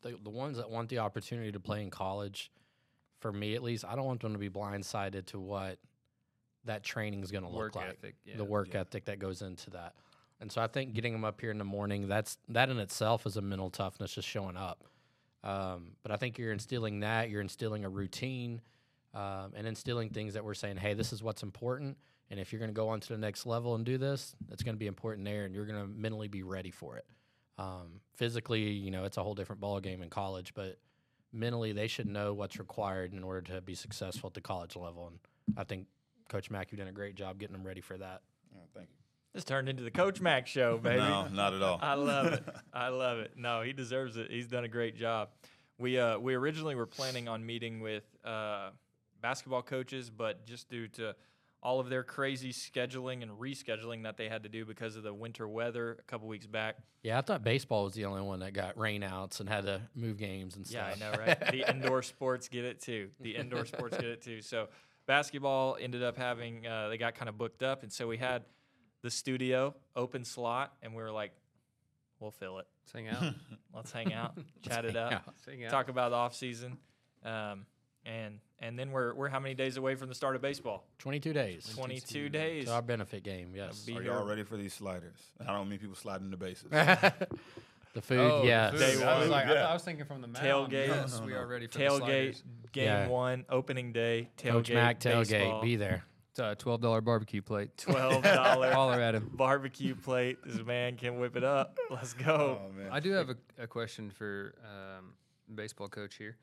the 0.01 0.17
the 0.24 0.29
ones 0.29 0.57
that 0.57 0.69
want 0.69 0.89
the 0.89 1.00
opportunity 1.00 1.51
to 1.51 1.60
play 1.60 1.81
in 1.81 1.89
college. 1.89 2.51
For 3.19 3.31
me, 3.34 3.55
at 3.55 3.63
least, 3.63 3.84
I 3.84 3.96
don't 3.96 4.05
want 4.05 4.22
them 4.22 4.34
to 4.34 4.39
be 4.39 4.50
blindsided 4.50 5.25
to 5.27 5.39
what 5.39 5.79
that 6.65 6.84
training 6.84 7.24
is 7.24 7.31
going 7.31 7.43
to 7.43 7.50
look 7.50 7.75
like. 7.75 7.89
ethic, 7.89 8.15
yeah. 8.25 8.38
The 8.38 8.46
work 8.46 8.74
Yeah. 8.74 8.81
ethic 8.81 9.05
that 9.05 9.17
goes 9.17 9.41
into 9.41 9.72
that. 9.72 9.96
And 10.39 10.51
so 10.51 10.62
I 10.62 10.67
think 10.67 10.93
getting 10.93 11.13
them 11.13 11.25
up 11.25 11.41
here 11.41 11.50
in 11.50 11.57
the 11.57 11.63
morning, 11.65 12.07
that's 12.07 12.38
that 12.50 12.69
in 12.69 12.77
itself 12.77 13.25
is 13.25 13.36
a 13.36 13.41
mental 13.41 13.72
toughness 13.72 14.13
just 14.13 14.27
showing 14.27 14.55
up. 14.55 14.84
Um, 15.43 15.93
but 16.03 16.12
I 16.12 16.17
think 16.17 16.38
you're 16.38 16.51
instilling 16.51 17.00
that, 17.00 17.31
you're 17.31 17.41
instilling 17.41 17.84
a 17.86 17.89
routine, 17.89 18.62
um, 19.15 19.53
and 19.55 19.65
instilling 19.65 20.10
things 20.10 20.36
that 20.36 20.46
we're 20.46 20.53
saying, 20.53 20.77
hey, 20.77 20.93
this 20.93 21.12
is 21.12 21.24
what's 21.24 21.41
important. 21.41 21.98
And 22.29 22.39
if 22.39 22.51
you're 22.51 22.60
going 22.60 22.72
to 22.72 22.75
go 22.75 22.89
on 22.89 23.00
to 23.00 23.10
the 23.10 23.17
next 23.17 23.46
level 23.46 23.75
and 23.75 23.86
do 23.86 23.98
this, 23.98 24.36
it's 24.51 24.63
going 24.63 24.75
to 24.75 24.79
be 24.79 24.88
important 24.88 25.25
there, 25.25 25.46
and 25.46 25.55
you're 25.55 25.65
going 25.65 25.79
to 25.79 25.88
mentally 25.88 26.27
be 26.27 26.43
ready 26.43 26.72
for 26.72 26.98
it. 26.98 27.05
Um, 27.57 28.01
physically, 28.15 28.69
you 28.69 28.91
know, 28.91 29.05
it's 29.05 29.17
a 29.17 29.24
whole 29.24 29.34
different 29.34 29.62
ball 29.62 29.79
game 29.79 30.01
in 30.01 30.10
college, 30.10 30.53
but 30.53 30.77
mentally, 31.31 31.72
they 31.72 31.88
should 31.88 32.07
know 32.07 32.34
what's 32.34 32.60
required 32.60 33.13
in 33.13 33.24
order 33.24 33.41
to 33.53 33.62
be 33.62 33.75
successful 33.75 34.27
at 34.27 34.34
the 34.34 34.41
college 34.41 34.75
level. 34.75 35.07
And 35.07 35.19
I 35.57 35.63
think 35.63 35.88
Coach 36.29 36.51
Mac, 36.51 36.72
you've 36.72 36.79
done 36.79 36.88
a 36.88 36.93
great 36.93 37.15
job 37.15 37.39
getting 37.39 37.55
them 37.55 37.65
ready 37.65 37.81
for 37.81 37.98
that. 37.98 38.22
Oh, 38.55 38.67
thank 38.75 38.89
you. 38.89 38.96
This 39.34 39.43
turned 39.43 39.69
into 39.69 39.84
the 39.84 39.91
Coach 39.91 40.19
Mac 40.19 40.48
show, 40.48 40.77
baby. 40.84 40.98
No, 40.98 41.27
not 41.27 41.53
at 41.53 41.62
all. 41.62 41.79
I 41.81 41.93
love 41.93 42.27
it. 42.27 42.43
I 42.74 42.89
love 42.89 43.19
it. 43.19 43.31
No, 43.38 43.62
he 43.62 43.74
deserves 43.74 44.17
it. 44.17 44.29
He's 44.29 44.48
done 44.48 44.63
a 44.63 44.69
great 44.69 44.96
job. 44.96 45.29
We 45.79 46.00
uh, 46.00 46.17
we 46.17 46.34
originally 46.34 46.74
were 46.74 46.88
planning 46.88 47.27
on 47.27 47.46
meeting 47.46 47.81
with 47.81 48.03
uh, 48.25 48.72
basketball 49.22 49.62
coaches, 49.62 50.10
but 50.10 50.46
just 50.46 50.69
due 50.69 50.88
to 50.89 51.15
all 51.63 51.79
of 51.79 51.89
their 51.89 52.03
crazy 52.03 52.53
scheduling 52.53 53.23
and 53.23 53.31
rescheduling 53.31 54.03
that 54.03 54.17
they 54.17 54.29
had 54.29 54.43
to 54.43 54.49
do 54.49 54.63
because 54.65 54.95
of 54.95 55.03
the 55.03 55.13
winter 55.13 55.47
weather 55.47 55.97
a 55.99 56.03
couple 56.03 56.27
weeks 56.27 56.45
back. 56.45 56.77
Yeah, 57.03 57.17
I 57.17 57.21
thought 57.21 57.43
baseball 57.43 57.85
was 57.85 57.93
the 57.93 58.05
only 58.05 58.21
one 58.21 58.39
that 58.39 58.53
got 58.53 58.75
rainouts 58.75 59.39
and 59.39 59.49
had 59.49 59.65
to 59.65 59.81
move 59.95 60.17
games 60.17 60.55
and 60.55 60.65
stuff. 60.65 60.97
Yeah, 60.99 61.07
I 61.07 61.11
know, 61.11 61.17
right? 61.17 61.39
the 61.51 61.69
indoor 61.69 62.01
sports 62.03 62.47
get 62.47 62.63
it 62.63 62.81
too. 62.81 63.09
The 63.19 63.35
indoor 63.35 63.65
sports 63.65 63.97
get 63.97 64.05
it 64.05 64.21
too. 64.21 64.41
So 64.41 64.67
basketball 65.07 65.77
ended 65.79 66.03
up 66.03 66.17
having 66.17 66.67
uh, 66.67 66.89
they 66.89 66.97
got 66.97 67.15
kind 67.15 67.29
of 67.29 67.37
booked 67.37 67.63
up, 67.63 67.83
and 67.83 67.91
so 67.91 68.07
we 68.07 68.17
had 68.17 68.43
the 69.01 69.09
studio 69.09 69.73
open 69.95 70.23
slot, 70.23 70.73
and 70.83 70.93
we 70.93 71.01
were 71.01 71.11
like, 71.11 71.31
we'll 72.19 72.31
fill 72.31 72.59
it. 72.59 72.67
Let's 72.83 72.93
hang 72.93 73.07
out. 73.07 73.33
Let's 73.73 73.91
hang 73.91 74.13
out, 74.13 74.37
chat 74.61 74.85
it 74.85 74.95
hang 74.95 75.13
up. 75.13 75.23
Let's 75.27 75.45
hang 75.45 75.65
out. 75.65 75.71
talk 75.71 75.89
about 75.89 76.11
the 76.11 76.17
off 76.17 76.35
season, 76.35 76.77
um, 77.23 77.65
and 78.05 78.39
and 78.59 78.77
then 78.77 78.91
we're 78.91 79.13
we're 79.13 79.29
how 79.29 79.39
many 79.39 79.53
days 79.55 79.77
away 79.77 79.95
from 79.95 80.09
the 80.09 80.15
start 80.15 80.35
of 80.35 80.41
baseball? 80.41 80.85
22 80.99 81.33
days. 81.33 81.71
Twenty 81.75 81.99
two 81.99 82.29
days. 82.29 82.67
So 82.67 82.73
our 82.73 82.81
benefit 82.81 83.23
game, 83.23 83.53
yes. 83.55 83.85
Be 83.85 83.97
Are 83.97 84.01
y'all 84.01 84.25
ready 84.27 84.43
for 84.43 84.57
these 84.57 84.73
sliders? 84.73 85.17
I 85.41 85.53
don't 85.53 85.69
mean 85.69 85.79
people 85.79 85.95
sliding 85.95 86.29
the 86.31 86.37
bases. 86.37 86.69
the 86.71 88.01
food, 88.01 88.19
Oh, 88.19 88.41
the 88.45 88.77
food. 88.77 89.03
I 89.03 89.17
was 89.19 89.21
one. 89.21 89.29
like, 89.29 89.45
I, 89.47 89.53
Yeah. 89.53 89.61
thought- 89.63 89.69
I 89.71 89.73
was 89.73 89.83
thinking 89.83 90.05
from 90.05 90.21
the 90.21 90.27
mound. 90.27 90.45
Tailgate. 90.45 90.87
Yes, 90.87 91.19
No, 91.19 91.25
we 91.25 91.33
are 91.33 91.47
ready 91.47 91.67
for 91.67 91.79
Tailgate, 91.79 92.41
the 92.63 92.67
game 92.69 92.85
Yeah. 92.85 93.07
one, 93.07 93.45
opening 93.49 93.91
day. 93.93 94.29
Tailgate, 94.37 94.51
Coach 94.51 94.71
Mac 94.73 94.99
tailgate, 94.99 95.29
baseball, 95.29 95.61
be 95.61 95.75
there. 95.75 96.03
It's 96.31 96.39
a 96.39 96.55
twelve 96.55 96.81
dollar 96.81 97.01
barbecue 97.01 97.41
plate. 97.41 97.75
twelve 97.77 98.21
dollar 98.21 98.71
Holler 98.71 99.01
at 99.01 99.15
him. 99.15 99.31
barbecue 99.33 99.95
plate. 99.95 100.37
This 100.45 100.63
man 100.63 100.95
can 100.95 101.19
whip 101.19 101.35
it 101.35 101.43
up. 101.43 101.77
Let's 101.89 102.13
go. 102.13 102.59
Oh 102.69 102.71
man. 102.77 102.89
I 102.91 102.99
do 102.99 103.11
have 103.13 103.29
a, 103.31 103.37
a 103.57 103.65
question 103.67 104.11
for 104.11 104.53
um, 104.63 105.13
baseball 105.55 105.87
coach 105.87 106.15
here. 106.15 106.37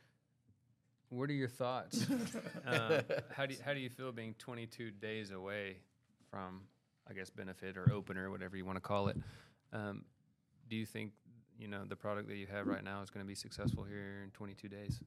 What 1.14 1.30
are 1.30 1.34
your 1.34 1.48
thoughts? 1.48 2.06
um, 2.66 3.00
how 3.34 3.46
do 3.46 3.54
you, 3.54 3.60
how 3.64 3.72
do 3.72 3.80
you 3.80 3.88
feel 3.88 4.10
being 4.10 4.34
22 4.38 4.90
days 4.90 5.30
away 5.30 5.76
from, 6.30 6.62
I 7.08 7.12
guess, 7.12 7.30
benefit 7.30 7.76
or 7.76 7.92
opener, 7.92 8.30
whatever 8.30 8.56
you 8.56 8.64
want 8.64 8.76
to 8.76 8.80
call 8.80 9.08
it? 9.08 9.16
Um, 9.72 10.04
do 10.68 10.76
you 10.76 10.86
think 10.86 11.12
you 11.58 11.68
know 11.68 11.84
the 11.86 11.96
product 11.96 12.28
that 12.28 12.36
you 12.36 12.46
have 12.48 12.66
right 12.66 12.82
now 12.82 13.02
is 13.02 13.10
going 13.10 13.24
to 13.24 13.28
be 13.28 13.34
successful 13.34 13.84
here 13.84 14.22
in 14.24 14.30
22 14.30 14.68
days? 14.68 15.00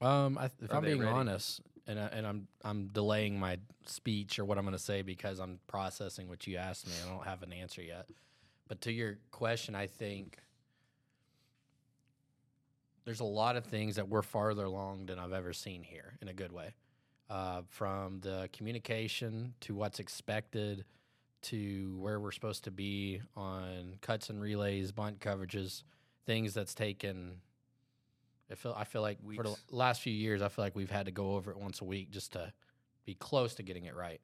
Um, 0.00 0.38
I, 0.38 0.46
if 0.46 0.70
Are 0.70 0.76
I'm 0.76 0.84
being 0.84 1.00
ready? 1.00 1.10
honest, 1.10 1.60
and 1.86 1.98
I, 1.98 2.06
and 2.06 2.26
I'm 2.26 2.48
I'm 2.64 2.88
delaying 2.88 3.38
my 3.38 3.58
speech 3.84 4.38
or 4.38 4.44
what 4.44 4.56
I'm 4.56 4.64
going 4.64 4.76
to 4.76 4.82
say 4.82 5.02
because 5.02 5.40
I'm 5.40 5.58
processing 5.66 6.28
what 6.28 6.46
you 6.46 6.56
asked 6.56 6.86
me. 6.86 6.92
I 7.04 7.12
don't 7.12 7.26
have 7.26 7.42
an 7.42 7.52
answer 7.52 7.82
yet. 7.82 8.08
But 8.68 8.80
to 8.82 8.92
your 8.92 9.18
question, 9.30 9.74
I 9.74 9.86
think 9.86 10.38
there's 13.08 13.20
a 13.20 13.24
lot 13.24 13.56
of 13.56 13.64
things 13.64 13.96
that 13.96 14.06
we're 14.06 14.20
farther 14.20 14.64
along 14.64 15.06
than 15.06 15.18
I've 15.18 15.32
ever 15.32 15.54
seen 15.54 15.82
here 15.82 16.18
in 16.20 16.28
a 16.28 16.34
good 16.34 16.52
way. 16.52 16.74
Uh, 17.30 17.62
from 17.66 18.20
the 18.20 18.50
communication 18.52 19.54
to 19.60 19.74
what's 19.74 19.98
expected 19.98 20.84
to 21.40 21.96
where 22.00 22.20
we're 22.20 22.32
supposed 22.32 22.64
to 22.64 22.70
be 22.70 23.22
on 23.34 23.94
cuts 24.02 24.28
and 24.28 24.42
relays, 24.42 24.92
bunt 24.92 25.20
coverages, 25.20 25.84
things 26.26 26.52
that's 26.52 26.74
taken. 26.74 27.40
I 28.52 28.56
feel 28.56 28.74
I 28.76 28.84
feel 28.84 29.00
like 29.00 29.16
for 29.36 29.42
the 29.42 29.56
last 29.70 30.02
few 30.02 30.12
years, 30.12 30.42
I 30.42 30.48
feel 30.48 30.62
like 30.62 30.76
we've 30.76 30.90
had 30.90 31.06
to 31.06 31.12
go 31.12 31.34
over 31.34 31.50
it 31.50 31.56
once 31.56 31.80
a 31.80 31.84
week 31.84 32.10
just 32.10 32.34
to 32.34 32.52
be 33.06 33.14
close 33.14 33.54
to 33.54 33.62
getting 33.62 33.86
it 33.86 33.96
right. 33.96 34.20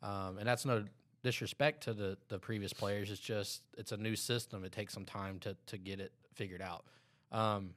Um, 0.00 0.38
and 0.38 0.46
that's 0.46 0.64
no 0.64 0.84
disrespect 1.24 1.82
to 1.84 1.92
the 1.92 2.16
the 2.28 2.38
previous 2.38 2.72
players. 2.72 3.10
It's 3.10 3.20
just 3.20 3.62
it's 3.76 3.90
a 3.90 3.96
new 3.96 4.14
system. 4.14 4.64
It 4.64 4.70
takes 4.70 4.94
some 4.94 5.06
time 5.06 5.40
to 5.40 5.56
to 5.66 5.76
get 5.76 5.98
it 5.98 6.12
figured 6.34 6.62
out. 6.62 6.84
Um, 7.32 7.70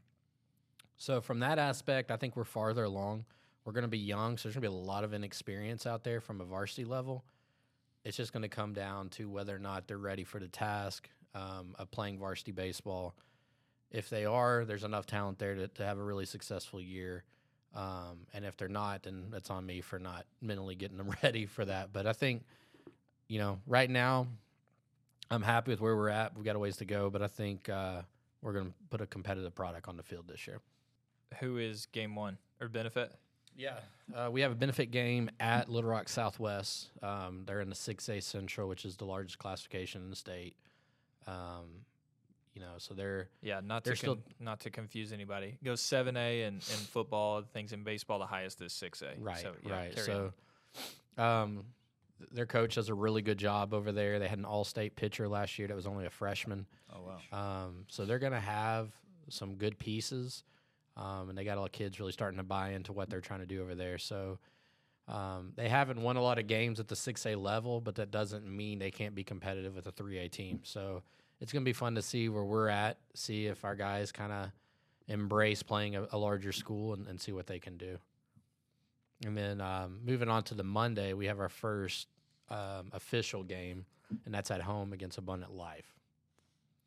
so 0.97 1.21
from 1.21 1.39
that 1.39 1.59
aspect, 1.59 2.11
I 2.11 2.17
think 2.17 2.35
we're 2.35 2.43
farther 2.43 2.83
along. 2.83 3.25
We're 3.63 3.73
going 3.73 3.83
to 3.83 3.87
be 3.87 3.97
young, 3.97 4.37
so 4.37 4.43
there's 4.43 4.55
going 4.55 4.63
to 4.63 4.69
be 4.69 4.75
a 4.75 4.85
lot 4.85 5.03
of 5.03 5.13
inexperience 5.13 5.85
out 5.85 6.03
there 6.03 6.21
from 6.21 6.39
a 6.39 6.45
varsity 6.45 6.85
level. 6.85 7.23
It's 8.03 8.15
just 8.15 8.31
going 8.31 8.43
to 8.43 8.49
come 8.49 8.73
down 8.73 9.09
to 9.09 9.29
whether 9.29 9.55
or 9.55 9.59
not 9.59 9.87
they're 9.87 9.97
ready 9.97 10.23
for 10.23 10.39
the 10.39 10.47
task 10.47 11.09
um, 11.33 11.75
of 11.79 11.89
playing 11.89 12.19
varsity 12.19 12.51
baseball. 12.51 13.15
If 13.89 14.09
they 14.09 14.25
are, 14.25 14.65
there's 14.65 14.83
enough 14.83 15.07
talent 15.07 15.39
there 15.39 15.55
to, 15.55 15.67
to 15.67 15.85
have 15.85 15.97
a 15.97 16.03
really 16.03 16.25
successful 16.25 16.79
year. 16.79 17.23
Um, 17.75 18.27
and 18.33 18.45
if 18.45 18.55
they're 18.55 18.67
not, 18.67 19.03
then 19.03 19.25
that's 19.31 19.49
on 19.49 19.65
me 19.65 19.81
for 19.81 19.99
not 19.99 20.25
mentally 20.41 20.75
getting 20.75 20.97
them 20.97 21.11
ready 21.23 21.45
for 21.45 21.65
that. 21.65 21.91
But 21.91 22.05
I 22.05 22.13
think, 22.13 22.43
you 23.27 23.39
know, 23.39 23.59
right 23.65 23.89
now, 23.89 24.27
I'm 25.31 25.41
happy 25.41 25.71
with 25.71 25.81
where 25.81 25.95
we're 25.95 26.09
at. 26.09 26.35
We've 26.35 26.45
got 26.45 26.55
a 26.55 26.59
ways 26.59 26.77
to 26.77 26.85
go, 26.85 27.09
but 27.09 27.23
I 27.23 27.27
think 27.27 27.67
uh, 27.67 28.03
we're 28.41 28.53
going 28.53 28.67
to 28.67 28.73
put 28.91 29.01
a 29.01 29.07
competitive 29.07 29.55
product 29.55 29.87
on 29.87 29.97
the 29.97 30.03
field 30.03 30.27
this 30.27 30.45
year. 30.45 30.59
Who 31.39 31.57
is 31.57 31.85
game 31.87 32.15
one 32.15 32.37
or 32.61 32.67
benefit? 32.67 33.11
Yeah, 33.57 33.77
uh, 34.13 34.29
we 34.29 34.41
have 34.41 34.51
a 34.51 34.55
benefit 34.55 34.91
game 34.91 35.29
at 35.39 35.69
Little 35.69 35.89
Rock 35.89 36.09
Southwest. 36.09 36.89
Um, 37.01 37.43
they're 37.45 37.61
in 37.61 37.69
the 37.69 37.75
6A 37.75 38.21
Central, 38.21 38.67
which 38.67 38.83
is 38.83 38.97
the 38.97 39.05
largest 39.05 39.39
classification 39.39 40.01
in 40.01 40.09
the 40.09 40.15
state. 40.17 40.57
Um, 41.25 41.85
you 42.53 42.61
know, 42.61 42.73
so 42.77 42.93
they're 42.93 43.29
Yeah, 43.41 43.61
not 43.63 43.83
They're 43.85 43.93
to 43.93 43.97
still- 43.97 44.15
con- 44.15 44.23
not 44.39 44.59
to 44.61 44.69
confuse 44.69 45.13
anybody. 45.13 45.57
It 45.61 45.63
goes 45.63 45.79
seven 45.81 46.17
A 46.17 46.43
and 46.43 46.55
in 46.57 46.61
football, 46.61 47.43
things 47.43 47.71
in 47.73 47.83
baseball. 47.83 48.19
The 48.19 48.25
highest 48.25 48.61
is 48.61 48.73
six 48.73 49.01
A. 49.01 49.13
right, 49.19 49.37
So, 49.41 49.53
yeah, 49.65 49.71
right. 49.73 49.97
So, 49.99 50.33
um, 51.17 51.65
their 52.31 52.45
coach 52.45 52.75
does 52.75 52.89
a 52.89 52.93
really 52.93 53.21
good 53.21 53.37
job 53.37 53.73
over 53.73 53.91
there. 53.91 54.19
They 54.19 54.27
had 54.27 54.37
an 54.39 54.45
All-State 54.45 54.95
pitcher 54.95 55.27
last 55.27 55.57
year 55.59 55.67
that 55.67 55.75
was 55.75 55.85
only 55.87 56.05
a 56.05 56.09
freshman. 56.09 56.65
Oh 56.93 57.01
wow. 57.31 57.65
Um, 57.65 57.85
so 57.89 58.05
they're 58.05 58.19
going 58.19 58.31
to 58.33 58.39
have 58.39 58.91
some 59.29 59.55
good 59.55 59.77
pieces, 59.79 60.43
um, 60.97 61.29
and 61.29 61.37
they 61.37 61.43
got 61.43 61.57
all 61.57 61.65
the 61.65 61.69
kids 61.69 61.99
really 61.99 62.11
starting 62.11 62.37
to 62.37 62.43
buy 62.43 62.69
into 62.69 62.93
what 62.93 63.09
they're 63.09 63.21
trying 63.21 63.41
to 63.41 63.45
do 63.45 63.61
over 63.61 63.75
there. 63.75 63.97
So 63.97 64.39
um, 65.07 65.51
they 65.55 65.69
haven't 65.69 66.01
won 66.01 66.15
a 66.15 66.21
lot 66.21 66.39
of 66.39 66.47
games 66.47 66.79
at 66.79 66.87
the 66.87 66.95
6A 66.95 67.41
level, 67.41 67.81
but 67.81 67.95
that 67.95 68.11
doesn't 68.11 68.47
mean 68.47 68.79
they 68.79 68.91
can't 68.91 69.13
be 69.13 69.23
competitive 69.23 69.75
with 69.75 69.87
a 69.87 69.91
3A 69.91 70.31
team. 70.31 70.61
So 70.63 71.03
it's 71.41 71.51
going 71.51 71.63
to 71.63 71.69
be 71.69 71.73
fun 71.73 71.95
to 71.95 72.01
see 72.01 72.29
where 72.29 72.43
we're 72.43 72.69
at, 72.69 72.97
see 73.13 73.47
if 73.47 73.65
our 73.65 73.75
guys 73.75 74.11
kind 74.11 74.31
of 74.31 74.49
embrace 75.07 75.61
playing 75.61 75.95
a, 75.95 76.07
a 76.11 76.17
larger 76.17 76.51
school 76.51 76.93
and, 76.93 77.07
and 77.07 77.19
see 77.19 77.31
what 77.31 77.45
they 77.45 77.59
can 77.59 77.77
do. 77.77 77.97
And 79.25 79.37
then 79.37 79.61
um, 79.61 79.99
moving 80.03 80.29
on 80.29 80.43
to 80.43 80.55
the 80.55 80.63
Monday, 80.63 81.13
we 81.13 81.27
have 81.27 81.39
our 81.39 81.49
first 81.49 82.07
um, 82.49 82.89
official 82.91 83.43
game, 83.43 83.85
and 84.25 84.33
that's 84.33 84.51
at 84.51 84.61
home 84.61 84.93
against 84.93 85.17
Abundant 85.17 85.53
Life. 85.53 85.94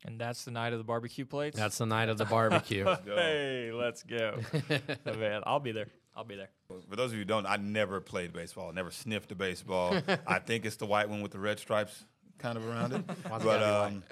And 0.05 0.19
that's 0.19 0.45
the 0.45 0.51
night 0.51 0.73
of 0.73 0.79
the 0.79 0.85
barbecue 0.85 1.25
plates. 1.25 1.57
That's 1.57 1.77
the 1.77 1.85
night 1.85 2.09
of 2.09 2.17
the 2.17 2.25
barbecue. 2.37 2.83
go. 2.83 2.97
hey, 3.05 3.71
let's 3.73 4.03
go, 4.03 4.39
Oh, 5.05 5.13
man. 5.15 5.41
I'll 5.45 5.59
be 5.59 5.71
there. 5.71 5.87
I'll 6.15 6.23
be 6.23 6.35
there. 6.35 6.49
For 6.89 6.95
those 6.95 7.11
of 7.11 7.13
you 7.13 7.19
who 7.19 7.25
don't, 7.25 7.45
I 7.45 7.55
never 7.57 8.01
played 8.01 8.33
baseball. 8.33 8.73
Never 8.73 8.91
sniffed 8.91 9.31
a 9.31 9.35
baseball. 9.35 10.01
I 10.27 10.39
think 10.39 10.65
it's 10.65 10.75
the 10.75 10.85
white 10.85 11.07
one 11.09 11.21
with 11.21 11.31
the 11.31 11.39
red 11.39 11.59
stripes 11.59 12.03
kind 12.39 12.57
of 12.57 12.67
around 12.67 12.93
it. 12.93 13.03
Why's 13.27 13.43
but 13.43 13.61
um, 13.61 14.03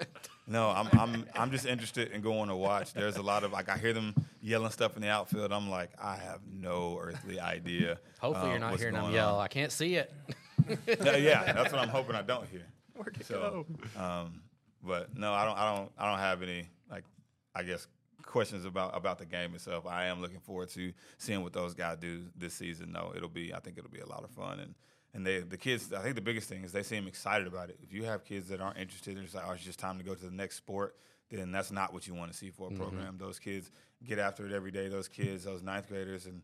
no, 0.46 0.68
I'm 0.68 0.88
I'm 0.92 1.24
I'm 1.34 1.50
just 1.50 1.66
interested 1.66 2.12
in 2.12 2.20
going 2.20 2.48
to 2.48 2.56
watch. 2.56 2.92
There's 2.92 3.16
a 3.16 3.22
lot 3.22 3.42
of 3.42 3.52
like 3.52 3.68
I 3.68 3.76
hear 3.76 3.92
them 3.92 4.14
yelling 4.40 4.70
stuff 4.70 4.96
in 4.96 5.02
the 5.02 5.08
outfield. 5.08 5.52
I'm 5.52 5.68
like 5.68 5.90
I 6.00 6.16
have 6.16 6.40
no 6.50 6.98
earthly 7.00 7.40
idea. 7.40 7.98
Hopefully, 8.20 8.46
um, 8.46 8.50
you're 8.52 8.60
not 8.60 8.70
what's 8.70 8.82
hearing 8.82 8.94
them 8.96 9.12
yell. 9.12 9.36
on. 9.36 9.44
I 9.44 9.48
can't 9.48 9.72
see 9.72 9.96
it. 9.96 10.12
yeah, 10.86 11.16
yeah, 11.16 11.52
that's 11.52 11.72
what 11.72 11.80
I'm 11.80 11.88
hoping 11.88 12.14
I 12.14 12.22
don't 12.22 12.46
hear. 12.48 12.66
Where'd 12.94 13.16
it 13.16 13.26
So, 13.26 13.64
um, 13.96 14.42
but 14.82 15.16
no, 15.16 15.32
I 15.32 15.44
don't, 15.44 15.58
I 15.58 15.74
don't, 15.74 15.92
I 15.98 16.10
don't 16.10 16.18
have 16.18 16.42
any 16.42 16.68
like, 16.90 17.04
I 17.54 17.62
guess 17.62 17.86
questions 18.22 18.64
about 18.64 18.96
about 18.96 19.18
the 19.18 19.26
game 19.26 19.54
itself. 19.54 19.86
I 19.86 20.06
am 20.06 20.20
looking 20.20 20.40
forward 20.40 20.68
to 20.70 20.92
seeing 21.16 21.42
what 21.42 21.52
those 21.52 21.74
guys 21.74 21.98
do 21.98 22.24
this 22.36 22.54
season. 22.54 22.92
though. 22.92 23.12
it'll 23.16 23.28
be, 23.28 23.54
I 23.54 23.60
think 23.60 23.78
it'll 23.78 23.90
be 23.90 24.00
a 24.00 24.06
lot 24.06 24.24
of 24.24 24.30
fun 24.30 24.60
and. 24.60 24.74
And 25.14 25.26
they, 25.26 25.40
the 25.40 25.56
kids, 25.56 25.90
I 25.94 26.00
think 26.00 26.16
the 26.16 26.20
biggest 26.20 26.50
thing 26.50 26.64
is 26.64 26.70
they 26.70 26.82
seem 26.82 27.08
excited 27.08 27.46
about 27.46 27.70
it. 27.70 27.78
If 27.82 27.94
you 27.94 28.04
have 28.04 28.26
kids 28.26 28.50
that 28.50 28.60
aren't 28.60 28.76
interested, 28.76 29.16
they're 29.16 29.22
just 29.22 29.34
like, 29.34 29.44
oh, 29.48 29.52
it's 29.52 29.64
just 29.64 29.78
time 29.78 29.96
to 29.96 30.04
go 30.04 30.14
to 30.14 30.24
the 30.24 30.30
next 30.30 30.56
sport, 30.56 30.96
then 31.30 31.50
that's 31.50 31.70
not 31.70 31.92
what 31.92 32.06
you 32.06 32.14
want 32.14 32.30
to 32.30 32.36
see 32.36 32.50
for 32.50 32.68
a 32.68 32.70
mm-hmm. 32.70 32.82
program. 32.82 33.16
Those 33.18 33.38
kids 33.38 33.70
get 34.06 34.18
after 34.18 34.46
it 34.46 34.52
every 34.52 34.70
day. 34.70 34.88
Those 34.88 35.08
kids, 35.08 35.44
those 35.44 35.62
ninth 35.62 35.88
graders, 35.88 36.26
and 36.26 36.42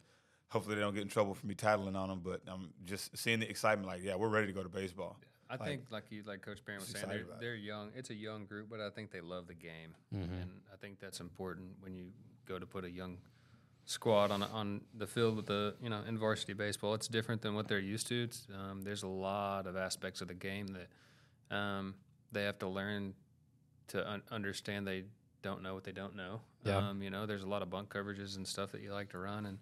hopefully 0.49 0.77
they 0.77 0.81
don't 0.81 0.95
get 0.95 1.03
in 1.03 1.09
trouble 1.09 1.35
for 1.35 1.47
me 1.47 1.55
tattling 1.55 1.97
on 1.97 2.09
them. 2.09 2.21
But 2.23 2.43
I'm 2.47 2.71
just 2.85 3.17
seeing 3.17 3.41
the 3.41 3.49
excitement, 3.49 3.87
like, 3.89 4.03
yeah, 4.03 4.17
we're 4.17 4.29
ready 4.29 4.47
to 4.47 4.53
go 4.53 4.63
to 4.63 4.69
baseball. 4.69 5.19
I 5.51 5.57
think, 5.57 5.83
like 5.91 6.05
you, 6.11 6.23
like 6.27 6.43
Coach 6.43 6.65
Perrin 6.65 6.81
was 6.81 6.89
saying, 6.89 7.05
they're, 7.09 7.25
they're 7.41 7.55
young. 7.55 7.91
It's 7.95 8.11
a 8.11 8.15
young 8.15 8.47
group, 8.47 8.69
but 8.71 8.81
I 8.81 8.91
think 8.91 9.11
they 9.11 9.21
love 9.21 9.47
the 9.47 9.55
game, 9.55 9.95
and 10.13 10.51
I 10.73 10.77
think 10.77 11.01
that's 11.01 11.21
important 11.21 11.71
when 11.81 11.95
you 11.95 12.07
go 12.47 12.59
to 12.59 12.67
put 12.67 12.85
a 12.85 12.91
young 12.91 13.19
squad 13.87 14.31
on 14.31 14.43
on 14.43 14.81
the 14.97 15.07
field 15.07 15.37
with 15.37 15.47
the 15.47 15.75
you 15.83 15.91
know 15.91 16.01
in 16.09 16.19
varsity 16.19 16.55
baseball. 16.55 16.95
It's 16.95 17.09
different 17.09 17.43
than 17.43 17.55
what 17.55 17.69
they're 17.69 17.79
used 17.79 18.07
to. 18.09 18.25
It's, 18.25 18.47
um, 18.55 18.83
there's 18.83 19.03
a 19.03 19.09
lot 19.09 19.67
of 19.67 19.77
aspects 19.77 20.21
of 20.23 20.29
the 20.29 20.35
game 20.35 20.69
that 20.69 21.55
um, 21.57 21.95
they 22.33 22.45
have 22.45 22.59
to 22.61 22.69
learn 22.69 23.15
to 23.89 24.11
un- 24.11 24.23
understand. 24.31 24.87
They 24.87 25.05
don't 25.43 25.63
know 25.63 25.75
what 25.75 25.85
they 25.85 25.93
don't 25.93 26.17
know. 26.17 26.41
Yeah. 26.65 26.79
Um, 26.79 27.03
you 27.03 27.11
know, 27.11 27.27
there's 27.27 27.43
a 27.43 27.47
lot 27.49 27.61
of 27.61 27.69
bunt 27.69 27.91
coverages 27.91 28.37
and 28.37 28.49
stuff 28.49 28.73
that 28.73 28.81
you 28.81 28.93
like 28.93 29.11
to 29.11 29.19
run, 29.19 29.45
and 29.47 29.59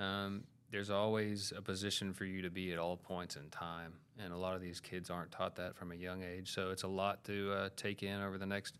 um, 0.00 0.44
there's 0.70 0.90
always 0.90 1.52
a 1.56 1.62
position 1.62 2.12
for 2.12 2.24
you 2.24 2.42
to 2.42 2.50
be 2.50 2.72
at 2.72 2.78
all 2.78 2.96
points 2.96 3.36
in 3.36 3.48
time. 3.50 3.94
And 4.22 4.32
a 4.32 4.36
lot 4.36 4.54
of 4.54 4.60
these 4.60 4.80
kids 4.80 5.10
aren't 5.10 5.30
taught 5.30 5.56
that 5.56 5.76
from 5.76 5.92
a 5.92 5.94
young 5.94 6.22
age. 6.22 6.52
So 6.52 6.70
it's 6.70 6.82
a 6.82 6.88
lot 6.88 7.24
to 7.24 7.52
uh, 7.52 7.68
take 7.76 8.02
in 8.02 8.20
over 8.20 8.36
the 8.36 8.46
next 8.46 8.78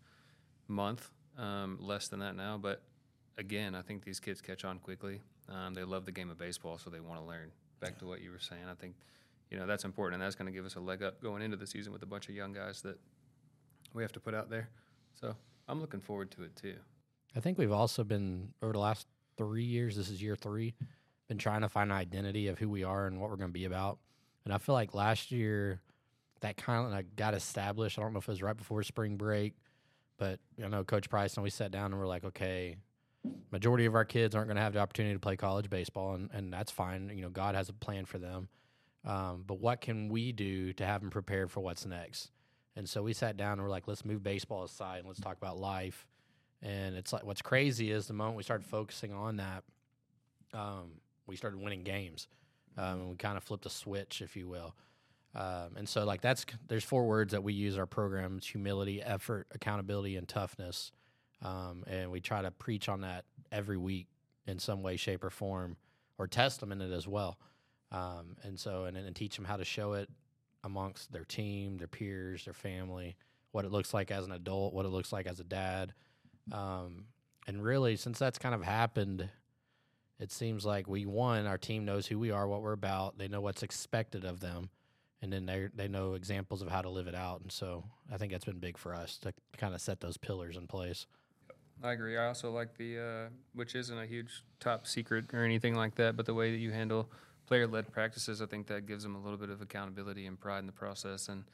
month, 0.67 1.09
um, 1.37 1.77
less 1.81 2.07
than 2.07 2.19
that 2.19 2.35
now. 2.35 2.57
But 2.57 2.83
again, 3.37 3.73
I 3.73 3.81
think 3.81 4.03
these 4.03 4.19
kids 4.19 4.41
catch 4.41 4.65
on 4.65 4.79
quickly. 4.79 5.21
Um, 5.47 5.73
they 5.73 5.83
love 5.83 6.05
the 6.05 6.11
game 6.11 6.29
of 6.29 6.37
baseball, 6.37 6.77
so 6.77 6.89
they 6.89 6.99
want 6.99 7.19
to 7.19 7.25
learn. 7.25 7.51
Back 7.79 7.97
to 7.99 8.05
what 8.05 8.21
you 8.21 8.31
were 8.31 8.39
saying, 8.39 8.63
I 8.69 8.75
think, 8.75 8.95
you 9.49 9.57
know, 9.57 9.65
that's 9.65 9.85
important, 9.85 10.21
and 10.21 10.27
that's 10.27 10.35
going 10.35 10.45
to 10.45 10.51
give 10.51 10.65
us 10.65 10.75
a 10.75 10.79
leg 10.79 11.01
up 11.01 11.21
going 11.23 11.41
into 11.41 11.57
the 11.57 11.65
season 11.65 11.93
with 11.93 12.03
a 12.03 12.05
bunch 12.05 12.29
of 12.29 12.35
young 12.35 12.51
guys 12.53 12.81
that 12.81 12.99
we 13.93 14.03
have 14.03 14.11
to 14.11 14.19
put 14.19 14.35
out 14.35 14.49
there. 14.49 14.69
So 15.19 15.35
I'm 15.67 15.79
looking 15.79 16.01
forward 16.01 16.29
to 16.31 16.43
it 16.43 16.55
too. 16.55 16.75
I 17.35 17.39
think 17.39 17.57
we've 17.57 17.71
also 17.71 18.03
been 18.03 18.49
over 18.61 18.73
the 18.73 18.79
last 18.79 19.07
three 19.37 19.63
years. 19.63 19.95
This 19.95 20.09
is 20.09 20.21
year 20.21 20.35
three. 20.35 20.75
Been 21.29 21.37
trying 21.37 21.61
to 21.61 21.69
find 21.69 21.91
an 21.91 21.97
identity 21.97 22.47
of 22.47 22.59
who 22.59 22.67
we 22.67 22.83
are 22.83 23.07
and 23.07 23.21
what 23.21 23.29
we're 23.29 23.37
going 23.37 23.49
to 23.49 23.53
be 23.53 23.65
about. 23.65 23.99
And 24.43 24.53
I 24.53 24.57
feel 24.57 24.75
like 24.75 24.93
last 24.93 25.31
year 25.31 25.79
that 26.41 26.57
kind 26.57 26.93
of 26.93 27.15
got 27.15 27.33
established. 27.33 27.97
I 27.97 28.01
don't 28.01 28.13
know 28.13 28.19
if 28.19 28.27
it 28.27 28.31
was 28.31 28.41
right 28.41 28.57
before 28.57 28.83
spring 28.83 29.15
break, 29.15 29.53
but 30.17 30.39
I 30.63 30.67
know 30.67 30.83
Coach 30.83 31.09
Price 31.09 31.35
and 31.35 31.43
we 31.43 31.49
sat 31.49 31.71
down 31.71 31.91
and 31.91 31.99
we're 31.99 32.07
like, 32.07 32.25
okay, 32.25 32.75
majority 33.51 33.85
of 33.85 33.95
our 33.95 34.05
kids 34.05 34.35
aren't 34.35 34.47
going 34.47 34.57
to 34.57 34.61
have 34.61 34.73
the 34.73 34.79
opportunity 34.79 35.13
to 35.13 35.19
play 35.19 35.35
college 35.35 35.69
baseball, 35.69 36.13
and, 36.15 36.29
and 36.33 36.51
that's 36.51 36.71
fine. 36.71 37.11
You 37.13 37.23
know, 37.23 37.29
God 37.29 37.55
has 37.55 37.69
a 37.69 37.73
plan 37.73 38.05
for 38.05 38.17
them. 38.17 38.49
Um, 39.05 39.43
but 39.47 39.59
what 39.59 39.81
can 39.81 40.09
we 40.09 40.31
do 40.31 40.73
to 40.73 40.85
have 40.85 41.01
them 41.01 41.09
prepared 41.09 41.51
for 41.51 41.61
what's 41.61 41.85
next? 41.85 42.31
And 42.75 42.87
so 42.87 43.03
we 43.03 43.13
sat 43.13 43.37
down 43.37 43.53
and 43.53 43.61
we're 43.61 43.69
like, 43.69 43.87
let's 43.87 44.05
move 44.05 44.23
baseball 44.23 44.63
aside 44.63 44.99
and 44.99 45.07
let's 45.07 45.19
talk 45.19 45.37
about 45.37 45.57
life. 45.57 46.05
And 46.61 46.95
it's 46.95 47.13
like 47.13 47.23
what's 47.23 47.41
crazy 47.41 47.91
is 47.91 48.07
the 48.07 48.13
moment 48.13 48.37
we 48.37 48.43
started 48.43 48.65
focusing 48.65 49.13
on 49.13 49.37
that, 49.37 49.63
um, 50.53 50.91
we 51.29 51.35
started 51.35 51.61
winning 51.61 51.83
games. 51.83 52.27
Um, 52.77 52.99
and 52.99 53.09
we 53.09 53.15
kind 53.15 53.37
of 53.37 53.43
flipped 53.43 53.65
a 53.65 53.69
switch, 53.69 54.21
if 54.21 54.35
you 54.35 54.47
will. 54.47 54.75
Um, 55.35 55.75
and 55.77 55.87
so, 55.87 56.05
like 56.05 56.21
that's 56.21 56.45
there's 56.67 56.83
four 56.83 57.05
words 57.05 57.31
that 57.33 57.43
we 57.43 57.53
use 57.53 57.77
our 57.77 57.85
program: 57.85 58.37
it's 58.37 58.47
humility, 58.47 59.01
effort, 59.01 59.47
accountability, 59.51 60.15
and 60.15 60.27
toughness. 60.27 60.91
Um, 61.41 61.83
and 61.87 62.11
we 62.11 62.19
try 62.19 62.41
to 62.41 62.51
preach 62.51 62.89
on 62.89 63.01
that 63.01 63.25
every 63.51 63.77
week 63.77 64.07
in 64.47 64.59
some 64.59 64.81
way, 64.81 64.97
shape, 64.97 65.23
or 65.23 65.29
form, 65.29 65.77
or 66.17 66.27
test 66.27 66.59
them 66.59 66.71
in 66.71 66.81
it 66.81 66.91
as 66.91 67.07
well. 67.07 67.37
Um, 67.91 68.35
and 68.43 68.59
so, 68.59 68.85
and 68.85 68.95
then 68.95 69.13
teach 69.13 69.35
them 69.35 69.45
how 69.45 69.57
to 69.57 69.65
show 69.65 69.93
it 69.93 70.09
amongst 70.63 71.11
their 71.11 71.25
team, 71.25 71.77
their 71.77 71.87
peers, 71.87 72.45
their 72.45 72.53
family, 72.53 73.15
what 73.51 73.65
it 73.65 73.71
looks 73.71 73.93
like 73.93 74.11
as 74.11 74.25
an 74.25 74.31
adult, 74.31 74.73
what 74.73 74.85
it 74.85 74.89
looks 74.89 75.13
like 75.13 75.27
as 75.27 75.39
a 75.39 75.43
dad. 75.43 75.93
Um, 76.51 77.05
and 77.47 77.63
really, 77.63 77.95
since 77.95 78.19
that's 78.19 78.37
kind 78.37 78.53
of 78.53 78.63
happened, 78.63 79.29
it 80.19 80.31
seems 80.31 80.65
like 80.65 80.87
we 80.87 81.05
won. 81.05 81.45
Our 81.45 81.57
team 81.57 81.85
knows 81.85 82.07
who 82.07 82.19
we 82.19 82.31
are, 82.31 82.47
what 82.47 82.61
we're 82.61 82.73
about. 82.73 83.17
They 83.17 83.27
know 83.27 83.41
what's 83.41 83.63
expected 83.63 84.25
of 84.25 84.39
them, 84.39 84.69
and 85.21 85.31
then 85.31 85.45
they 85.45 85.69
they 85.73 85.87
know 85.87 86.13
examples 86.13 86.61
of 86.61 86.69
how 86.69 86.81
to 86.81 86.89
live 86.89 87.07
it 87.07 87.15
out. 87.15 87.41
And 87.41 87.51
so, 87.51 87.85
I 88.11 88.17
think 88.17 88.31
that's 88.31 88.45
been 88.45 88.59
big 88.59 88.77
for 88.77 88.93
us 88.93 89.17
to 89.19 89.33
kind 89.57 89.73
of 89.73 89.81
set 89.81 90.01
those 90.01 90.17
pillars 90.17 90.57
in 90.57 90.67
place. 90.67 91.07
I 91.81 91.93
agree. 91.93 92.17
I 92.17 92.27
also 92.27 92.51
like 92.51 92.77
the, 92.77 92.99
uh, 92.99 93.29
which 93.53 93.73
isn't 93.73 93.97
a 93.97 94.05
huge 94.05 94.43
top 94.59 94.85
secret 94.85 95.33
or 95.33 95.45
anything 95.45 95.75
like 95.75 95.95
that, 95.95 96.17
but 96.17 96.25
the 96.25 96.33
way 96.33 96.51
that 96.51 96.57
you 96.57 96.71
handle 96.71 97.09
player-led 97.47 97.91
practices, 97.91 98.41
I 98.41 98.47
think 98.47 98.67
that 98.67 98.85
gives 98.85 99.03
them 99.03 99.15
a 99.15 99.19
little 99.19 99.37
bit 99.37 99.49
of 99.49 99.61
accountability 99.61 100.25
and 100.25 100.37
pride 100.37 100.59
in 100.59 100.65
the 100.65 100.73
process, 100.73 101.29
and 101.29 101.45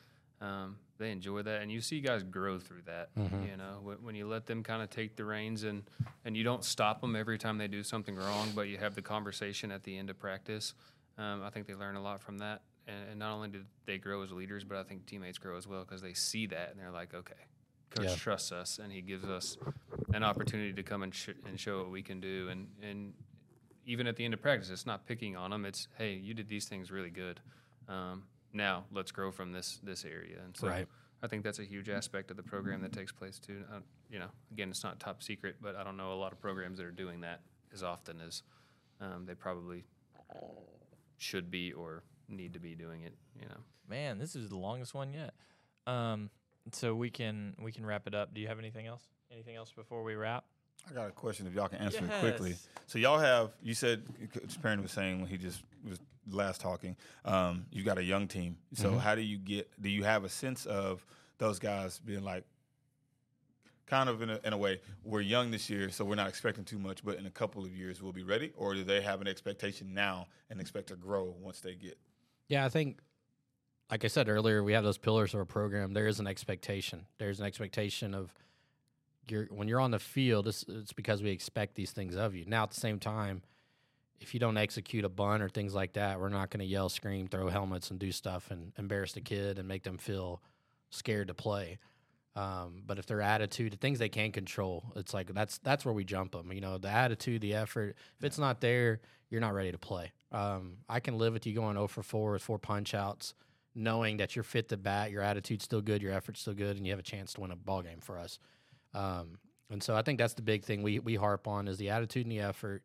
um, 0.42 0.78
they 0.98 1.12
enjoy 1.12 1.42
that. 1.44 1.62
And 1.62 1.72
you 1.72 1.82
see 1.82 2.00
guys 2.02 2.24
grow 2.24 2.60
through 2.60 2.84
that. 2.86 3.10
You 3.16 3.58
know, 3.58 3.80
when, 3.82 3.98
when 3.98 4.16
you 4.16 4.28
let 4.28 4.46
them 4.46 4.64
kind 4.64 4.82
of 4.82 4.90
take 4.90 5.16
the 5.16 5.26
reins 5.26 5.64
and 5.64 5.84
and 6.24 6.36
you 6.36 6.44
don't 6.44 6.64
stop 6.64 7.02
them 7.02 7.16
every 7.16 7.38
time 7.38 7.58
they 7.58 7.68
do 7.68 7.84
something 7.84 8.16
wrong, 8.16 8.52
but 8.56 8.64
you 8.64 8.78
have 8.78 8.96
the 8.96 9.02
conversation 9.02 9.72
at 9.72 9.84
the 9.84 9.98
end 9.98 10.10
of 10.10 10.18
practice. 10.18 10.74
Um, 11.18 11.44
I 11.44 11.50
think 11.50 11.68
they 11.68 11.76
learn 11.76 11.96
a 11.96 12.02
lot 12.02 12.20
from 12.20 12.40
that, 12.40 12.62
and, 12.88 13.10
and 13.12 13.20
not 13.20 13.34
only 13.34 13.48
do 13.50 13.62
they 13.86 13.98
grow 13.98 14.22
as 14.24 14.32
leaders, 14.32 14.64
but 14.64 14.78
I 14.78 14.84
think 14.84 15.06
teammates 15.06 15.38
grow 15.38 15.56
as 15.58 15.68
well 15.68 15.82
because 15.86 16.02
they 16.02 16.14
see 16.14 16.46
that 16.48 16.72
and 16.72 16.80
they're 16.80 16.92
like, 16.92 17.14
okay, 17.14 17.36
coach 17.90 18.06
Yeah. 18.06 18.16
trusts 18.16 18.52
us, 18.52 18.80
and 18.84 18.92
he 18.92 19.02
gives 19.02 19.26
us 19.30 19.58
an 20.14 20.24
opportunity 20.24 20.74
to 20.74 20.84
come 20.84 21.04
and, 21.04 21.14
sh- 21.16 21.30
and 21.48 21.60
show 21.60 21.78
what 21.84 21.92
we 21.92 22.02
can 22.02 22.20
do, 22.20 22.50
and 22.50 22.68
and 22.82 23.14
even 23.86 24.08
at 24.08 24.16
the 24.16 24.26
end 24.26 24.34
of 24.34 24.42
practice, 24.42 24.70
it's 24.72 24.88
not 24.88 25.06
picking 25.06 25.36
on 25.38 25.52
them. 25.52 25.64
It's 25.64 25.88
hey, 25.98 26.14
you 26.14 26.34
did 26.34 26.50
these 26.50 26.66
things 26.68 26.90
really 26.92 27.12
good. 27.12 27.40
Um, 27.88 28.24
now 28.56 28.86
let's 28.92 29.12
grow 29.12 29.32
from 29.32 29.52
this 29.52 29.80
this 29.84 30.06
area, 30.06 30.38
and 30.44 30.56
so 30.56 30.68
Right. 30.68 30.88
I 31.22 31.28
think 31.28 31.44
that's 31.44 31.60
a 31.60 31.64
huge 31.64 31.90
aspect 31.90 32.30
of 32.30 32.38
the 32.38 32.44
program 32.44 32.82
that 32.82 32.94
takes 32.94 33.12
place 33.12 33.40
too. 33.40 33.64
Uh, 33.72 33.80
you 34.10 34.20
know, 34.20 34.30
again, 34.52 34.70
it's 34.70 34.84
not 34.84 35.00
top 35.00 35.24
secret, 35.24 35.56
but 35.62 35.76
I 35.76 35.84
don't 35.84 35.98
know 35.98 36.14
a 36.14 36.16
lot 36.16 36.32
of 36.32 36.40
programs 36.40 36.78
that 36.78 36.86
are 36.86 36.92
doing 36.92 37.22
that 37.22 37.42
as 37.74 37.84
often 37.84 38.22
as 38.22 38.44
um, 39.02 39.26
they 39.26 39.34
probably 39.34 39.86
should 41.18 41.50
be 41.50 41.74
or 41.74 42.04
need 42.28 42.54
to 42.54 42.60
be 42.60 42.76
doing 42.76 43.04
it. 43.04 43.14
You 43.40 43.48
know, 43.48 43.58
Man, 43.88 44.18
this 44.18 44.36
is 44.36 44.50
the 44.50 44.58
longest 44.58 44.94
one 44.94 45.14
yet. 45.14 45.34
Um, 45.88 46.30
so 46.72 46.96
we 46.96 47.10
can 47.10 47.56
we 47.62 47.72
can 47.72 47.86
wrap 47.86 48.08
it 48.08 48.16
up. 48.16 48.34
Do 48.34 48.42
you 48.42 48.48
have 48.48 48.60
anything 48.60 48.88
else? 48.88 49.04
Anything 49.32 49.56
else 49.56 49.72
before 49.72 50.04
we 50.04 50.16
wrap? 50.16 50.46
I 50.90 50.94
got 50.94 51.08
a 51.08 51.12
question 51.12 51.48
if 51.48 51.54
y'all 51.54 51.68
can 51.68 51.80
answer 51.80 52.04
it 52.04 52.20
quickly. 52.20 52.56
So 52.88 53.00
y'all 53.00 53.20
have 53.20 53.52
you 53.62 53.74
said 53.74 54.04
Coach 54.34 54.62
Perrin 54.62 54.82
was 54.82 54.92
saying 54.92 55.20
when 55.20 55.30
he 55.30 55.38
just 55.38 55.64
was 55.88 56.00
last 56.30 56.62
talking, 56.62 56.96
um, 57.26 57.66
you 57.72 57.84
got 57.84 57.98
a 57.98 58.04
young 58.04 58.28
team. 58.28 58.58
So 58.74 58.90
Mm-hmm. 58.90 58.98
how 59.00 59.16
do 59.16 59.22
you 59.22 59.38
get? 59.38 59.70
Do 59.82 59.90
you 59.90 60.04
have 60.04 60.24
a 60.24 60.30
sense 60.30 60.66
of 60.66 61.06
those 61.38 61.60
guys 61.60 62.00
being 62.00 62.24
like, 62.24 62.46
kind 63.86 64.10
of 64.10 64.22
in 64.22 64.30
a, 64.32 64.40
in 64.44 64.52
a 64.54 64.58
way, 64.58 64.80
we're 65.04 65.22
young 65.22 65.52
this 65.52 65.70
year, 65.70 65.90
so 65.92 66.04
we're 66.04 66.16
not 66.16 66.28
expecting 66.28 66.64
too 66.64 66.80
much, 66.80 67.04
but 67.04 67.18
in 67.18 67.26
a 67.28 67.32
couple 67.32 67.64
of 67.64 67.76
years 67.76 68.02
we'll 68.02 68.12
be 68.14 68.24
ready, 68.24 68.52
or 68.58 68.74
do 68.74 68.84
they 68.84 69.00
have 69.02 69.22
an 69.22 69.28
expectation 69.28 69.94
now 69.94 70.26
and 70.50 70.60
expect 70.60 70.88
to 70.88 70.96
grow 70.96 71.36
once 71.40 71.60
they 71.60 71.76
get? 71.76 71.98
Yeah, 72.48 72.66
I 72.66 72.70
think, 72.70 72.98
like 73.92 74.04
I 74.04 74.08
said 74.08 74.28
earlier, 74.28 74.64
we 74.64 74.74
have 74.74 74.84
those 74.84 74.98
pillars 74.98 75.34
of 75.36 75.40
our 75.40 75.46
program. 75.46 75.94
There 75.94 76.08
is 76.08 76.20
an 76.20 76.26
expectation. 76.26 77.06
There's 77.20 77.40
an 77.40 77.46
expectation 77.46 78.16
of 78.16 78.34
you're 79.28 79.46
when 79.52 79.68
you're 79.68 79.80
on 79.80 79.92
the 79.92 80.00
field. 80.00 80.48
It's, 80.48 80.64
it's 80.68 80.94
because 80.94 81.22
we 81.22 81.30
expect 81.32 81.76
these 81.76 81.92
things 81.92 82.16
of 82.16 82.34
you. 82.34 82.46
Now, 82.48 82.64
at 82.64 82.72
the 82.72 82.80
same 82.80 82.98
time, 83.00 83.42
if 84.20 84.34
you 84.34 84.40
don't 84.40 84.58
execute 84.58 85.06
a 85.06 85.10
bunt 85.10 85.44
or 85.44 85.50
things 85.50 85.74
like 85.74 85.94
that, 85.94 86.20
we're 86.20 86.30
not 86.30 86.50
going 86.50 86.60
to 86.60 86.66
yell, 86.66 86.90
scream, 86.90 87.28
throw 87.28 87.50
helmets, 87.50 87.92
and 87.92 88.00
do 88.00 88.12
stuff 88.12 88.50
and 88.52 88.72
embarrass 88.78 89.14
the 89.14 89.22
kid 89.22 89.60
and 89.60 89.68
make 89.68 89.84
them 89.84 89.98
feel 89.98 90.42
scared 90.90 91.28
to 91.28 91.34
play. 91.34 91.78
Um, 92.36 92.84
but 92.86 93.00
if 93.00 93.06
their 93.06 93.22
attitude, 93.22 93.74
the 93.74 93.78
things 93.78 94.00
they 94.00 94.10
can 94.10 94.32
control, 94.32 94.92
it's 94.96 95.14
like 95.14 95.34
that's 95.34 95.58
that's 95.60 95.86
where 95.86 95.94
we 95.94 96.04
jump 96.04 96.34
them. 96.34 96.52
You 96.52 96.62
know, 96.62 96.78
the 96.78 96.90
attitude, 96.90 97.42
the 97.42 97.54
effort. 97.54 97.96
If 98.18 98.26
it's 98.26 98.38
not 98.38 98.60
there, 98.60 99.00
you're 99.30 99.42
not 99.42 99.54
ready 99.54 99.72
to 99.72 99.78
play. 99.78 100.12
Um, 100.32 100.78
I 100.90 101.00
can 101.00 101.18
live 101.18 101.34
with 101.34 101.46
you 101.46 101.54
going 101.54 101.76
0 101.76 101.88
for 101.88 102.04
4 102.04 102.34
with 102.34 102.42
four 102.42 102.60
punch 102.60 102.94
outs, 102.94 103.34
knowing 103.74 104.18
that 104.18 104.36
you're 104.36 104.44
fit 104.44 104.68
to 104.70 104.78
bat, 104.78 105.12
your 105.12 105.22
attitude's 105.22 105.64
still 105.64 105.82
good, 105.82 106.02
your 106.02 106.12
effort's 106.12 106.42
still 106.42 106.54
good, 106.54 106.76
and 106.76 106.86
you 106.86 106.92
have 106.92 107.00
a 107.00 107.04
chance 107.04 107.34
to 107.34 107.42
win 107.42 107.52
a 107.52 107.56
ball 107.56 107.82
game 107.82 108.02
for 108.02 108.20
us. 108.20 108.38
Um, 108.94 109.38
and 109.70 109.82
so 109.82 109.96
I 109.96 110.02
think 110.02 110.20
that's 110.20 110.34
the 110.34 110.42
big 110.42 110.64
thing 110.64 110.84
we 110.84 111.00
we 111.00 111.16
harp 111.16 111.48
on 111.48 111.68
is 111.70 111.78
the 111.78 111.90
attitude 111.90 112.26
and 112.26 112.32
the 112.32 112.42
effort. 112.42 112.84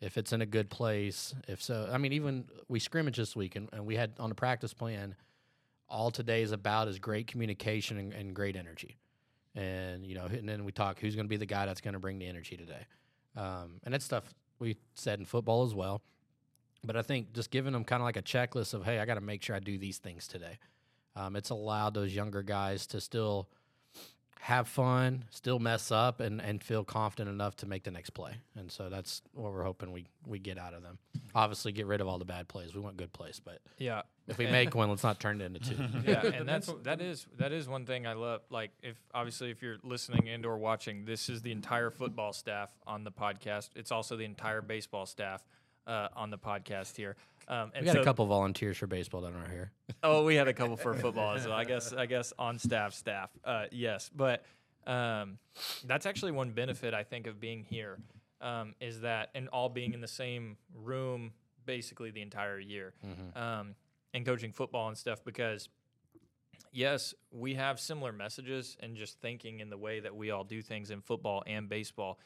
If 0.00 0.18
it's 0.18 0.32
in 0.32 0.42
a 0.42 0.46
good 0.46 0.68
place, 0.68 1.34
if 1.48 1.62
so, 1.62 1.88
I 1.90 1.96
mean, 1.96 2.12
even 2.12 2.44
we 2.68 2.78
scrimmage 2.80 3.16
this 3.16 3.34
week, 3.34 3.56
and, 3.56 3.68
and 3.72 3.86
we 3.86 3.96
had 3.96 4.12
on 4.18 4.28
the 4.28 4.34
practice 4.34 4.74
plan 4.74 5.16
all 5.88 6.10
today 6.10 6.42
is 6.42 6.52
about 6.52 6.88
is 6.88 6.98
great 6.98 7.26
communication 7.26 7.96
and, 7.96 8.12
and 8.12 8.34
great 8.34 8.56
energy. 8.56 8.96
And 9.54 10.04
you 10.04 10.14
know, 10.14 10.26
and 10.26 10.48
then 10.48 10.64
we 10.64 10.72
talk 10.72 11.00
who's 11.00 11.14
going 11.14 11.26
to 11.26 11.30
be 11.30 11.36
the 11.36 11.46
guy 11.46 11.66
that's 11.66 11.80
going 11.80 11.94
to 11.94 12.00
bring 12.00 12.18
the 12.18 12.26
energy 12.26 12.56
today. 12.56 12.86
Um, 13.36 13.80
and 13.84 13.94
that's 13.94 14.04
stuff 14.04 14.24
we 14.58 14.76
said 14.94 15.18
in 15.18 15.24
football 15.24 15.64
as 15.64 15.74
well. 15.74 16.02
But 16.84 16.96
I 16.96 17.02
think 17.02 17.32
just 17.32 17.50
giving 17.50 17.72
them 17.72 17.84
kind 17.84 18.02
of 18.02 18.04
like 18.04 18.16
a 18.16 18.22
checklist 18.22 18.74
of 18.74 18.84
hey, 18.84 18.98
I 18.98 19.06
got 19.06 19.14
to 19.14 19.20
make 19.20 19.42
sure 19.42 19.56
I 19.56 19.60
do 19.60 19.78
these 19.78 19.98
things 19.98 20.28
today. 20.28 20.58
Um, 21.14 21.36
it's 21.36 21.50
allowed 21.50 21.94
those 21.94 22.14
younger 22.14 22.42
guys 22.42 22.86
to 22.88 23.00
still 23.00 23.48
have 24.40 24.68
fun, 24.68 25.24
still 25.30 25.58
mess 25.58 25.90
up, 25.90 26.20
and, 26.20 26.40
and 26.40 26.62
feel 26.62 26.84
confident 26.84 27.28
enough 27.28 27.56
to 27.56 27.66
make 27.66 27.82
the 27.84 27.90
next 27.90 28.10
play. 28.10 28.32
And 28.56 28.70
so 28.70 28.88
that's 28.88 29.22
what 29.32 29.52
we're 29.52 29.64
hoping 29.64 29.90
we, 29.92 30.06
we 30.26 30.38
get 30.38 30.58
out 30.58 30.72
of 30.74 30.82
them. 30.82 30.98
Obviously, 31.34 31.72
get 31.72 31.86
rid 31.86 32.00
of 32.00 32.06
all 32.06 32.18
the 32.18 32.24
bad 32.24 32.46
plays. 32.46 32.74
We 32.74 32.80
want 32.80 32.96
good 32.96 33.12
plays, 33.12 33.40
but 33.44 33.58
Yeah. 33.78 34.02
if 34.28 34.38
we 34.38 34.46
make 34.46 34.74
one, 34.74 34.88
let's 34.88 35.02
not 35.02 35.18
turn 35.18 35.40
it 35.40 35.44
into 35.46 35.60
two. 35.60 35.76
yeah, 36.06 36.24
and 36.26 36.48
that's 36.48 36.72
that 36.84 37.00
is 37.00 37.26
that 37.38 37.52
is 37.52 37.68
one 37.68 37.86
thing 37.86 38.06
I 38.06 38.12
love. 38.12 38.42
Like, 38.50 38.70
if 38.82 38.96
obviously 39.12 39.50
if 39.50 39.62
you're 39.62 39.78
listening 39.82 40.28
and 40.28 40.46
or 40.46 40.58
watching, 40.58 41.04
this 41.04 41.28
is 41.28 41.42
the 41.42 41.52
entire 41.52 41.90
football 41.90 42.32
staff 42.32 42.70
on 42.86 43.04
the 43.04 43.12
podcast. 43.12 43.70
It's 43.74 43.90
also 43.90 44.16
the 44.16 44.24
entire 44.24 44.62
baseball 44.62 45.06
staff 45.06 45.42
uh, 45.86 46.08
on 46.14 46.30
the 46.30 46.38
podcast 46.38 46.96
here. 46.96 47.16
Um, 47.48 47.70
and 47.74 47.82
We 47.82 47.86
got 47.86 47.94
so, 47.94 48.00
a 48.00 48.04
couple 48.04 48.26
volunteers 48.26 48.76
for 48.76 48.86
baseball 48.86 49.20
down 49.20 49.34
right 49.34 49.50
here. 49.50 49.72
Oh, 50.02 50.24
we 50.24 50.34
had 50.34 50.48
a 50.48 50.52
couple 50.52 50.76
for 50.76 50.94
football 50.94 51.34
as 51.34 51.46
well. 51.46 51.56
I 51.56 51.64
guess 51.64 51.92
I 51.92 52.06
guess 52.06 52.32
on 52.38 52.58
staff 52.58 52.94
staff. 52.94 53.30
Uh, 53.44 53.66
yes, 53.70 54.10
but 54.14 54.44
um, 54.86 55.38
that's 55.84 56.06
actually 56.06 56.32
one 56.32 56.50
benefit 56.50 56.94
I 56.94 57.02
think 57.02 57.26
of 57.26 57.40
being 57.40 57.64
here 57.64 57.98
um, 58.40 58.74
is 58.80 59.00
that 59.00 59.30
and 59.34 59.48
all 59.48 59.68
being 59.68 59.92
in 59.92 60.00
the 60.00 60.08
same 60.08 60.56
room 60.74 61.32
basically 61.64 62.12
the 62.12 62.22
entire 62.22 62.60
year 62.60 62.94
um, 63.34 63.74
and 64.14 64.24
coaching 64.24 64.52
football 64.52 64.86
and 64.86 64.96
stuff 64.96 65.24
because 65.24 65.68
yes, 66.76 67.14
we 67.32 67.54
have 67.54 67.80
similar 67.80 68.12
messages 68.12 68.76
and 68.80 68.96
just 68.96 69.18
thinking 69.20 69.60
in 69.60 69.70
the 69.70 69.78
way 69.78 69.98
that 70.00 70.14
we 70.14 70.30
all 70.30 70.44
do 70.44 70.62
things 70.62 70.90
in 70.90 71.00
football 71.00 71.42
and 71.46 71.68
baseball. 71.68 72.18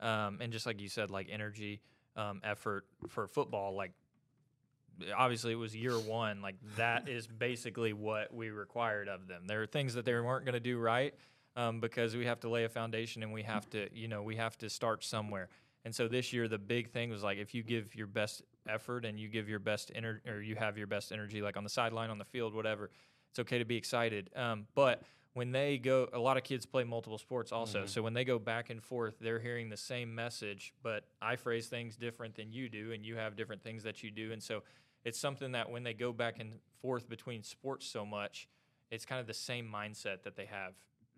Um, 0.00 0.38
and 0.40 0.52
just 0.52 0.64
like 0.66 0.80
you 0.80 0.88
said, 0.88 1.10
like 1.10 1.28
energy, 1.30 1.80
um, 2.16 2.40
effort 2.42 2.86
for 3.08 3.26
football, 3.26 3.74
like 3.74 3.92
obviously 5.16 5.52
it 5.52 5.56
was 5.56 5.74
year 5.74 5.98
one. 5.98 6.40
Like 6.42 6.56
that 6.76 7.08
is 7.08 7.26
basically 7.26 7.92
what 7.92 8.34
we 8.34 8.50
required 8.50 9.08
of 9.08 9.28
them. 9.28 9.44
There 9.46 9.62
are 9.62 9.66
things 9.66 9.94
that 9.94 10.04
they 10.04 10.14
weren't 10.14 10.44
going 10.44 10.54
to 10.54 10.60
do 10.60 10.78
right 10.78 11.14
um, 11.56 11.80
because 11.80 12.16
we 12.16 12.26
have 12.26 12.40
to 12.40 12.48
lay 12.48 12.64
a 12.64 12.68
foundation 12.68 13.22
and 13.22 13.32
we 13.32 13.42
have 13.42 13.68
to, 13.70 13.88
you 13.92 14.08
know, 14.08 14.22
we 14.22 14.36
have 14.36 14.56
to 14.58 14.70
start 14.70 15.04
somewhere. 15.04 15.48
And 15.84 15.94
so 15.94 16.08
this 16.08 16.32
year, 16.32 16.48
the 16.48 16.58
big 16.58 16.90
thing 16.90 17.10
was 17.10 17.22
like 17.22 17.38
if 17.38 17.54
you 17.54 17.62
give 17.62 17.94
your 17.94 18.06
best 18.06 18.42
effort 18.68 19.04
and 19.04 19.18
you 19.18 19.28
give 19.28 19.48
your 19.48 19.60
best 19.60 19.90
energy, 19.94 20.28
or 20.28 20.40
you 20.40 20.56
have 20.56 20.76
your 20.76 20.86
best 20.86 21.12
energy, 21.12 21.40
like 21.40 21.56
on 21.56 21.64
the 21.64 21.70
sideline, 21.70 22.10
on 22.10 22.18
the 22.18 22.24
field, 22.24 22.54
whatever, 22.54 22.90
it's 23.30 23.38
okay 23.38 23.58
to 23.58 23.64
be 23.64 23.76
excited. 23.76 24.30
Um, 24.36 24.66
but 24.74 25.02
when 25.34 25.52
they 25.52 25.78
go, 25.78 26.08
a 26.12 26.18
lot 26.18 26.36
of 26.36 26.42
kids 26.42 26.66
play 26.66 26.82
multiple 26.84 27.18
sports 27.18 27.52
also. 27.52 27.82
So 27.86 28.02
when 28.02 28.12
they 28.12 28.24
go 28.24 28.38
back 28.38 28.70
and 28.70 28.82
forth, 28.82 29.14
they're 29.20 29.38
hearing 29.38 29.68
the 29.68 29.76
same 29.76 30.14
message, 30.14 30.74
but 30.82 31.04
I 31.22 31.36
phrase 31.36 31.68
things 31.68 31.96
different 31.96 32.34
than 32.34 32.52
you 32.52 32.68
do, 32.68 32.92
and 32.92 33.06
you 33.06 33.16
have 33.16 33.36
different 33.36 33.62
things 33.62 33.84
that 33.84 34.02
you 34.02 34.10
do. 34.10 34.32
And 34.32 34.42
so 34.42 34.62
it's 35.04 35.18
something 35.18 35.52
that 35.52 35.70
when 35.70 35.82
they 35.84 35.94
go 35.94 36.12
back 36.12 36.38
and 36.40 36.54
forth 36.82 37.08
between 37.08 37.42
sports 37.42 37.86
so 37.86 38.04
much, 38.04 38.48
it's 38.90 39.04
kind 39.04 39.20
of 39.20 39.26
the 39.26 39.34
same 39.34 39.68
mindset 39.72 40.22
that 40.24 40.36
they 40.36 40.46
have 40.46 40.74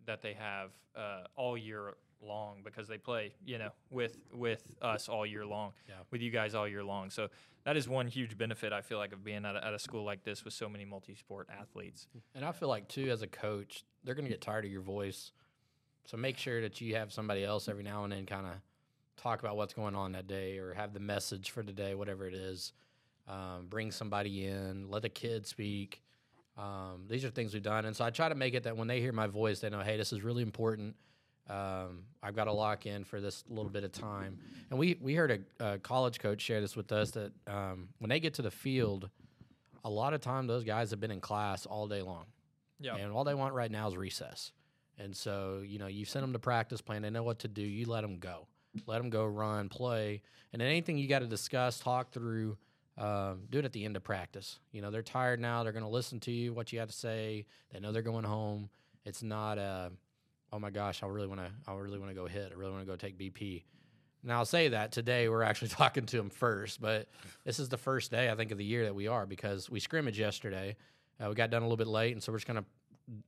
that 0.07 0.23
they 0.23 0.33
have 0.35 0.71
uh, 0.97 1.25
all 1.37 1.57
year 1.59 1.95
long 2.23 2.63
because 2.65 2.89
they 2.89 2.99
play, 2.99 3.33
you 3.45 3.59
know, 3.59 3.71
with 3.91 4.17
with 4.33 4.63
us 4.83 5.09
all 5.09 5.25
year 5.27 5.47
long, 5.47 5.73
Yeah. 5.89 5.95
with 6.11 6.21
you 6.21 6.31
guys 6.31 6.55
all 6.55 6.67
year 6.69 6.85
long. 6.85 7.11
So 7.11 7.29
that 7.65 7.77
is 7.77 7.89
one 7.89 8.07
huge 8.07 8.37
benefit 8.39 8.73
I 8.73 8.81
feel 8.83 8.99
like 8.99 9.13
of 9.13 9.23
being 9.25 9.45
at 9.45 9.57
a, 9.57 9.65
at 9.65 9.75
a 9.75 9.79
school 9.79 10.05
like 10.05 10.25
this 10.25 10.45
with 10.45 10.55
so 10.55 10.69
many 10.69 10.85
multi-sport 10.85 11.49
athletes. 11.61 12.07
And 12.35 12.45
I 12.45 12.53
feel 12.53 12.69
like 12.69 12.89
too, 12.89 13.11
as 13.11 13.23
a 13.23 13.27
coach, 13.27 13.85
they're 14.05 14.15
going 14.15 14.25
to 14.25 14.31
get 14.31 14.41
tired 14.41 14.65
of 14.65 14.71
your 14.71 14.81
voice. 14.83 15.33
So 16.07 16.17
make 16.17 16.39
sure 16.39 16.61
that 16.63 16.81
you 16.81 16.95
have 16.97 17.13
somebody 17.13 17.45
else 17.45 17.69
every 17.69 17.85
now 17.85 18.05
and 18.05 18.13
then 18.13 18.25
kind 18.27 18.47
of 18.47 18.53
talk 19.17 19.41
about 19.41 19.57
what's 19.57 19.75
going 19.75 19.95
on 19.95 20.13
that 20.13 20.27
day 20.27 20.57
or 20.59 20.73
have 20.75 20.95
the 20.95 21.01
message 21.01 21.51
for 21.51 21.63
today 21.63 21.95
whatever 21.95 22.27
it 22.27 22.35
is. 22.35 22.73
Um, 23.31 23.67
bring 23.69 23.93
somebody 23.93 24.47
in, 24.47 24.91
let 24.91 25.03
the 25.03 25.09
kids 25.09 25.49
speak. 25.51 26.03
Um, 26.59 27.05
these 27.09 27.25
are 27.25 27.31
things 27.31 27.55
we've 27.55 27.63
done. 27.63 27.85
And 27.85 27.95
so 27.95 28.05
I 28.05 28.11
try 28.11 28.29
to 28.29 28.35
make 28.35 28.55
it 28.55 28.65
that 28.65 28.77
when 28.77 28.89
they 28.89 29.01
hear 29.01 29.13
my 29.13 29.29
voice, 29.29 29.61
they 29.61 29.71
know, 29.71 29.83
hey, 29.83 29.97
this 29.97 30.13
is 30.13 30.23
really 30.23 30.43
important. 30.43 30.97
Um, 31.49 32.05
I've 32.25 32.35
got 32.35 32.45
to 32.45 32.53
lock 32.53 32.87
in 32.87 33.05
for 33.05 33.21
this 33.21 33.45
little 33.49 33.71
bit 33.71 33.85
of 33.85 33.93
time. 33.93 34.39
And 34.69 34.79
we, 34.79 34.99
we 35.01 35.15
heard 35.15 35.45
a, 35.61 35.65
a 35.65 35.79
college 35.79 36.19
coach 36.19 36.41
share 36.41 36.61
this 36.61 36.75
with 36.75 36.91
us 36.91 37.13
that 37.13 37.31
um, 37.47 37.91
when 37.99 38.09
they 38.09 38.19
get 38.19 38.35
to 38.35 38.43
the 38.43 38.51
field, 38.51 39.09
a 39.85 39.91
lot 39.91 40.13
of 40.13 40.21
time 40.21 40.49
those 40.49 40.65
guys 40.65 40.91
have 40.91 40.99
been 41.01 41.13
in 41.13 41.21
class 41.21 41.67
all 41.67 41.87
day 41.87 42.03
long. 42.03 42.27
Yeah. 42.81 42.97
And 42.97 43.13
all 43.13 43.23
they 43.23 43.35
want 43.35 43.55
right 43.55 43.71
now 43.71 43.87
is 43.87 43.97
recess. 43.97 44.51
And 44.99 45.17
so, 45.17 45.63
you 45.65 45.79
know, 45.79 45.87
you 45.87 46.05
send 46.05 46.25
them 46.25 46.33
to 46.33 46.41
practice 46.41 46.81
plan. 46.81 47.03
They 47.03 47.11
know 47.11 47.23
what 47.23 47.39
to 47.41 47.49
do. 47.49 47.63
You 47.63 47.87
let 47.87 48.01
them 48.01 48.19
go. 48.19 48.49
Let 48.87 48.99
them 48.99 49.09
go 49.09 49.25
run, 49.25 49.69
play. 49.69 50.23
And 50.53 50.61
then 50.61 50.69
anything 50.69 50.99
you 50.99 51.09
got 51.09 51.21
to 51.21 51.27
discuss, 51.27 51.79
talk 51.79 52.13
through, 52.13 52.59
um, 53.01 53.43
do 53.51 53.59
it 53.59 53.65
at 53.65 53.73
the 53.73 53.85
end 53.85 53.97
of 53.97 54.05
practice. 54.05 54.59
You 54.73 54.83
know, 54.83 54.91
they're 54.91 55.03
tired 55.03 55.41
now. 55.41 55.63
They're 55.63 55.73
going 55.73 55.85
to 55.85 55.91
listen 55.91 56.21
to 56.21 56.31
you, 56.31 56.53
what 56.53 56.73
you 56.73 56.79
have 56.81 56.91
to 56.91 56.97
say. 56.97 57.47
They 57.73 57.81
know 57.81 57.93
they're 57.93 58.03
going 58.03 58.25
home. 58.25 58.69
It's 59.05 59.23
not, 59.23 59.59
uh, 59.59 59.89
oh 60.53 60.59
my 60.59 60.71
gosh, 60.71 61.03
I 61.03 61.07
really 61.07 61.27
want 61.27 61.41
to, 61.41 61.51
I 61.67 61.75
really 61.75 61.99
want 61.99 62.11
to 62.11 62.15
go 62.15 62.27
hit. 62.27 62.53
I 62.53 62.59
really 62.59 62.73
want 62.73 62.83
to 62.85 62.91
go 62.91 62.97
take 62.97 63.19
BP. 63.19 63.65
Now 64.23 64.39
I'll 64.39 64.45
say 64.45 64.69
that 64.69 64.93
today 64.93 65.29
we're 65.31 65.43
actually 65.43 65.69
talking 65.83 66.05
to 66.07 66.17
them 66.19 66.29
first, 66.31 66.81
but 66.81 67.09
this 67.45 67.59
is 67.59 67.71
the 67.71 67.79
first 67.79 68.11
day 68.11 68.31
I 68.31 68.35
think 68.37 68.53
of 68.53 68.59
the 68.59 68.65
year 68.65 68.85
that 68.85 68.95
we 68.95 69.09
are 69.09 69.25
because 69.25 69.71
we 69.71 69.81
scrimmaged 69.81 70.19
yesterday. 70.19 70.77
Uh, 71.19 71.29
we 71.31 71.35
got 71.35 71.49
done 71.51 71.63
a 71.63 71.65
little 71.65 71.79
bit 71.79 71.87
late, 71.87 72.13
and 72.13 72.23
so 72.23 72.31
we're 72.33 72.39
just 72.39 72.47
gonna 72.47 72.65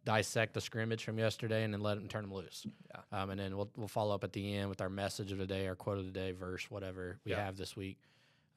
dissect 0.05 0.55
the 0.55 0.61
scrimmage 0.61 1.03
from 1.05 1.19
yesterday 1.19 1.65
and 1.65 1.73
then 1.75 1.81
let 1.81 1.95
them 1.97 2.09
turn 2.09 2.23
them 2.23 2.33
loose. 2.35 2.67
Yeah. 2.91 3.23
Um, 3.23 3.31
and 3.31 3.41
then 3.41 3.57
we'll 3.57 3.71
we'll 3.77 3.89
follow 3.89 4.15
up 4.15 4.23
at 4.23 4.33
the 4.33 4.55
end 4.55 4.69
with 4.69 4.81
our 4.83 4.91
message 4.91 5.33
of 5.33 5.39
the 5.39 5.47
day, 5.47 5.67
our 5.67 5.75
quote 5.75 5.99
of 5.99 6.05
the 6.05 6.13
day, 6.13 6.33
verse, 6.33 6.71
whatever 6.71 7.19
we 7.25 7.33
Yeah. 7.33 7.43
have 7.45 7.57
this 7.57 7.75
week. 7.75 7.99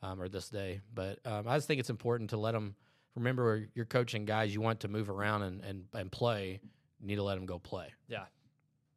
Um, 0.05 0.21
or 0.21 0.27
this 0.29 0.49
day. 0.49 0.81
But 0.93 1.19
um, 1.25 1.47
I 1.47 1.55
just 1.57 1.67
think 1.67 1.79
it's 1.79 1.89
important 1.89 2.29
to 2.31 2.37
let 2.37 2.51
them 2.53 2.75
remember 3.15 3.67
you're 3.73 3.85
coaching 3.85 4.25
guys 4.25 4.53
you 4.53 4.61
want 4.61 4.81
to 4.81 4.87
move 4.87 5.09
around 5.09 5.43
and, 5.43 5.63
and, 5.63 5.85
and 5.93 6.11
play. 6.11 6.59
You 6.99 7.07
need 7.07 7.15
to 7.15 7.23
let 7.23 7.35
them 7.35 7.45
go 7.45 7.59
play. 7.59 7.87
Yeah. 8.07 8.25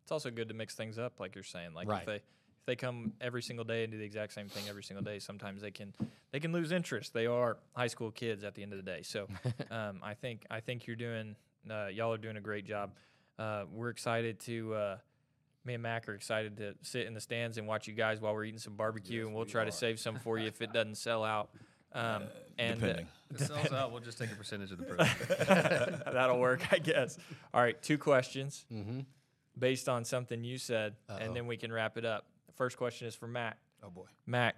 It's 0.03 0.12
also 0.12 0.31
good 0.31 0.49
to 0.49 0.55
mix 0.55 0.75
things 0.75 0.99
up, 0.99 1.21
like 1.21 1.35
you're 1.35 1.44
saying. 1.44 1.75
Like 1.75 1.88
Right. 1.88 2.01
if 2.01 2.07
they 2.07 2.14
if 2.16 2.66
they 2.66 2.77
come 2.77 3.12
every 3.21 3.42
single 3.42 3.64
day 3.64 3.85
and 3.85 3.92
do 3.92 3.99
the 3.99 4.05
exact 4.05 4.33
same 4.35 4.49
thing 4.49 4.64
every 4.68 4.83
single 4.83 5.03
day, 5.05 5.18
sometimes 5.18 5.62
they 5.62 5.71
can 5.71 5.94
they 6.33 6.40
can 6.40 6.53
lose 6.53 6.73
interest. 6.73 7.14
They 7.14 7.27
are 7.27 7.59
high 7.75 7.87
school 7.87 8.11
kids 8.11 8.44
at 8.44 8.55
the 8.55 8.62
end 8.62 8.73
of 8.73 8.79
the 8.79 8.90
day. 8.90 9.03
So 9.03 9.27
um, 9.71 10.01
I 10.03 10.14
think 10.14 10.47
I 10.51 10.61
think 10.61 10.87
you're 10.87 10.97
doing 10.97 11.37
uh, 11.71 11.87
y'all 11.87 12.12
are 12.12 12.18
doing 12.18 12.37
a 12.37 12.40
great 12.40 12.64
job. 12.66 12.92
Uh, 13.38 13.64
we're 13.73 13.90
excited 13.90 14.40
to 14.40 14.75
uh, 14.75 14.97
me 15.64 15.75
and 15.75 15.83
Mac 15.83 16.09
are 16.09 16.14
excited 16.14 16.57
to 16.59 16.75
sit 16.83 17.07
in 17.07 17.14
the 17.14 17.21
stands 17.21 17.59
and 17.59 17.66
watch 17.66 17.87
you 17.88 17.94
guys 17.94 18.21
while 18.21 18.33
we're 18.35 18.44
eating 18.44 18.59
some 18.61 18.75
barbecue, 18.75 19.27
and 19.27 19.35
we'll 19.35 19.44
try 19.44 19.64
to 19.64 19.73
save 19.73 19.99
some 20.01 20.16
for 20.18 20.38
you 20.38 20.47
if 20.47 20.62
it 20.62 20.73
doesn't 20.73 20.97
sell 20.97 21.25
out. 21.25 21.51
Um, 21.92 22.25
and 22.59 22.73
uh, 22.83 22.87
Depending. 22.87 23.07
If 23.35 23.40
it 23.42 23.44
sells 23.47 23.73
out, 23.73 23.92
we'll 23.92 24.01
just 24.01 24.18
take 24.18 24.31
a 24.33 24.35
percentage 24.35 24.73
of 24.73 24.79
the 24.79 24.85
proceeds. 24.85 25.38
That'll 26.12 26.38
work, 26.38 26.61
I 26.73 26.79
guess. 26.79 27.18
All 27.53 27.61
right, 27.61 27.81
two 27.83 27.99
questions 27.99 28.64
Mm-hmm. 28.73 29.01
based 29.59 29.88
on 29.88 30.05
something 30.05 30.44
you 30.44 30.59
said, 30.59 30.94
Uh-oh. 31.09 31.16
and 31.18 31.35
then 31.37 31.47
we 31.47 31.57
can 31.57 31.73
wrap 31.73 31.97
it 31.99 32.05
up. 32.05 32.27
The 32.47 32.53
first 32.53 32.77
question 32.77 33.07
is 33.09 33.14
for 33.14 33.27
Mac. 33.27 33.59
Oh 33.83 33.90
boy. 33.90 34.07
Mac, 34.27 34.57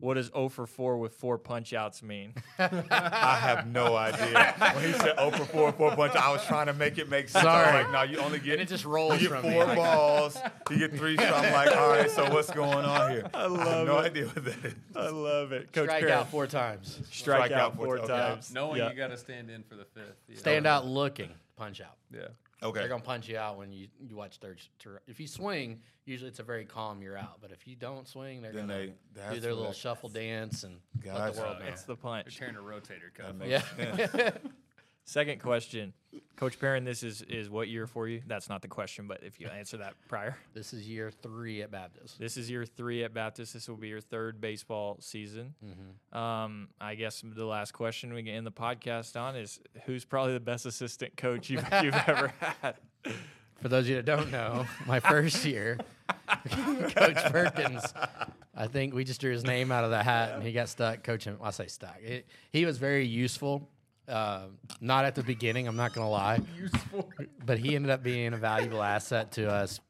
what 0.00 0.14
does 0.14 0.26
0 0.28 0.48
for 0.48 0.66
4 0.66 0.96
with 0.98 1.14
four 1.14 1.38
punch 1.38 1.72
outs 1.72 2.02
mean? 2.02 2.34
I 2.58 3.38
have 3.40 3.66
no 3.66 3.96
idea. 3.96 4.54
when 4.74 4.84
he 4.84 4.92
said 4.92 5.16
0 5.18 5.30
for 5.32 5.44
4, 5.44 5.72
4 5.72 5.96
punch, 5.96 6.14
I 6.14 6.30
was 6.32 6.44
trying 6.46 6.66
to 6.66 6.72
make 6.74 6.98
it 6.98 7.08
make 7.08 7.28
sense. 7.28 7.44
Sorry. 7.44 7.66
I'm 7.66 7.84
like, 7.84 7.92
no, 7.92 8.02
you 8.12 8.18
only 8.24 8.38
get 8.38 8.54
And 8.54 8.62
it 8.62 8.68
just 8.68 8.84
rolls 8.84 9.20
you 9.20 9.28
get 9.28 9.40
from 9.40 9.48
me. 9.50 9.54
four 9.54 9.64
Like- 9.66 9.76
balls. 9.76 10.38
You 10.70 10.78
get 10.78 10.96
three. 10.96 11.16
So 11.16 11.24
I'm 11.24 11.52
like, 11.52 11.76
all 11.76 11.88
right, 11.88 12.10
so 12.10 12.30
what's 12.32 12.50
going 12.50 12.84
on 12.84 13.10
here? 13.10 13.30
I, 13.34 13.46
love 13.46 13.66
have 13.66 13.86
no 13.86 13.98
it. 13.98 14.06
idea 14.06 14.26
what 14.26 14.44
that 14.44 14.64
is. 14.64 14.74
I 14.96 15.08
love 15.10 15.52
it. 15.52 15.72
Coach 15.72 15.86
Strike 15.88 16.00
Perry, 16.00 16.12
out 16.12 16.28
four 16.30 16.46
times. 16.46 16.94
strike, 17.10 17.46
Strike 17.48 17.52
out 17.52 17.60
out 17.60 17.76
four 17.76 17.86
four 17.86 17.98
times. 17.98 18.08
times. 18.08 18.52
Knowing 18.54 18.78
Yeah. 18.78 18.90
you 18.90 18.96
got 18.96 19.08
to 19.08 19.16
stand 19.16 19.50
in 19.50 19.62
for 19.62 19.74
the 19.74 19.84
fifth. 19.84 20.16
you 20.28 20.34
know. 20.34 20.40
Stand 20.40 20.66
out 20.66 20.86
looking, 20.86 21.30
punch 21.56 21.80
out. 21.80 21.96
Yeah. 22.12 22.28
Okay. 22.62 22.80
They're 22.80 22.88
gonna 22.88 23.02
punch 23.02 23.28
you 23.28 23.38
out 23.38 23.56
when 23.56 23.72
you, 23.72 23.86
you 24.00 24.16
watch 24.16 24.38
third. 24.38 24.60
Tur- 24.78 25.00
if 25.06 25.20
you 25.20 25.26
swing, 25.28 25.80
usually 26.06 26.28
it's 26.28 26.40
a 26.40 26.42
very 26.42 26.64
calm. 26.64 27.00
You're 27.02 27.16
out. 27.16 27.38
But 27.40 27.52
if 27.52 27.66
you 27.68 27.76
don't 27.76 28.08
swing, 28.08 28.42
they're 28.42 28.52
Then 28.52 28.66
gonna 28.66 28.86
they 29.14 29.34
do 29.34 29.40
their 29.40 29.54
little 29.54 29.68
that- 29.70 29.76
shuffle 29.76 30.08
dance 30.08 30.64
and 30.64 30.80
let 31.04 31.04
Gotcha. 31.04 31.36
the 31.36 31.42
world 31.42 31.58
know. 31.60 31.66
It's 31.66 31.82
the 31.84 31.94
They're 31.94 32.24
tearing 32.50 32.56
a 32.56 32.58
rotator 32.58 33.14
cuff. 33.14 33.26
That 33.28 33.36
makes 33.36 33.64
Yeah. 33.78 34.30
Second 35.08 35.40
question. 35.40 35.94
Coach 36.36 36.60
Perrin, 36.60 36.84
this 36.84 37.02
is, 37.02 37.22
is 37.22 37.48
what 37.48 37.68
year 37.68 37.86
for 37.86 38.08
you? 38.08 38.20
That's 38.26 38.50
not 38.50 38.60
the 38.60 38.68
question, 38.68 39.06
but 39.08 39.22
if 39.22 39.40
you 39.40 39.46
answer 39.46 39.78
that 39.78 39.94
prior. 40.06 40.36
This 40.52 40.74
is 40.74 40.86
year 40.86 41.10
three 41.10 41.62
at 41.62 41.70
Baptist. 41.70 42.18
This 42.18 42.36
is 42.36 42.50
year 42.50 42.66
three 42.66 43.04
at 43.04 43.14
Baptist. 43.14 43.54
This 43.54 43.70
will 43.70 43.78
be 43.78 43.88
your 43.88 44.02
third 44.02 44.38
baseball 44.38 44.98
season. 45.00 45.54
Mm-hmm. 45.64 46.18
Um, 46.18 46.68
I 46.78 46.94
guess 46.94 47.24
the 47.24 47.46
last 47.46 47.72
question 47.72 48.12
we 48.12 48.22
can 48.22 48.34
end 48.34 48.46
the 48.46 48.52
podcast 48.52 49.18
on 49.18 49.34
is 49.34 49.60
who's 49.86 50.04
probably 50.04 50.34
the 50.34 50.40
best 50.40 50.66
assistant 50.66 51.16
coach 51.16 51.48
you've, 51.48 51.66
you've 51.82 51.94
ever 52.06 52.30
had? 52.60 52.74
For 53.62 53.68
those 53.68 53.84
of 53.84 53.88
you 53.88 53.96
that 53.96 54.04
don't 54.04 54.30
know, 54.30 54.66
my 54.86 55.00
first 55.00 55.42
year, 55.46 55.78
Coach 56.50 57.24
Perkins, 57.32 57.82
I 58.54 58.66
think 58.66 58.92
we 58.92 59.04
just 59.04 59.22
drew 59.22 59.32
his 59.32 59.44
name 59.44 59.72
out 59.72 59.84
of 59.84 59.90
the 59.90 60.02
hat 60.02 60.34
and 60.34 60.42
he 60.42 60.52
got 60.52 60.68
stuck 60.68 61.02
coaching. 61.02 61.38
Well, 61.38 61.48
I 61.48 61.52
say 61.52 61.66
stuck. 61.66 61.96
It, 62.02 62.26
he 62.50 62.66
was 62.66 62.76
very 62.76 63.06
useful. 63.06 63.70
Uh, 64.08 64.46
not 64.80 65.04
at 65.04 65.14
the 65.14 65.22
beginning, 65.22 65.68
I'm 65.68 65.76
not 65.76 65.92
going 65.92 66.06
to 66.06 66.10
lie. 66.10 66.40
Useful. 66.58 67.10
But 67.44 67.58
he 67.58 67.76
ended 67.76 67.90
up 67.90 68.02
being 68.02 68.32
a 68.32 68.36
valuable 68.36 68.82
asset 68.82 69.32
to 69.32 69.50
us 69.50 69.80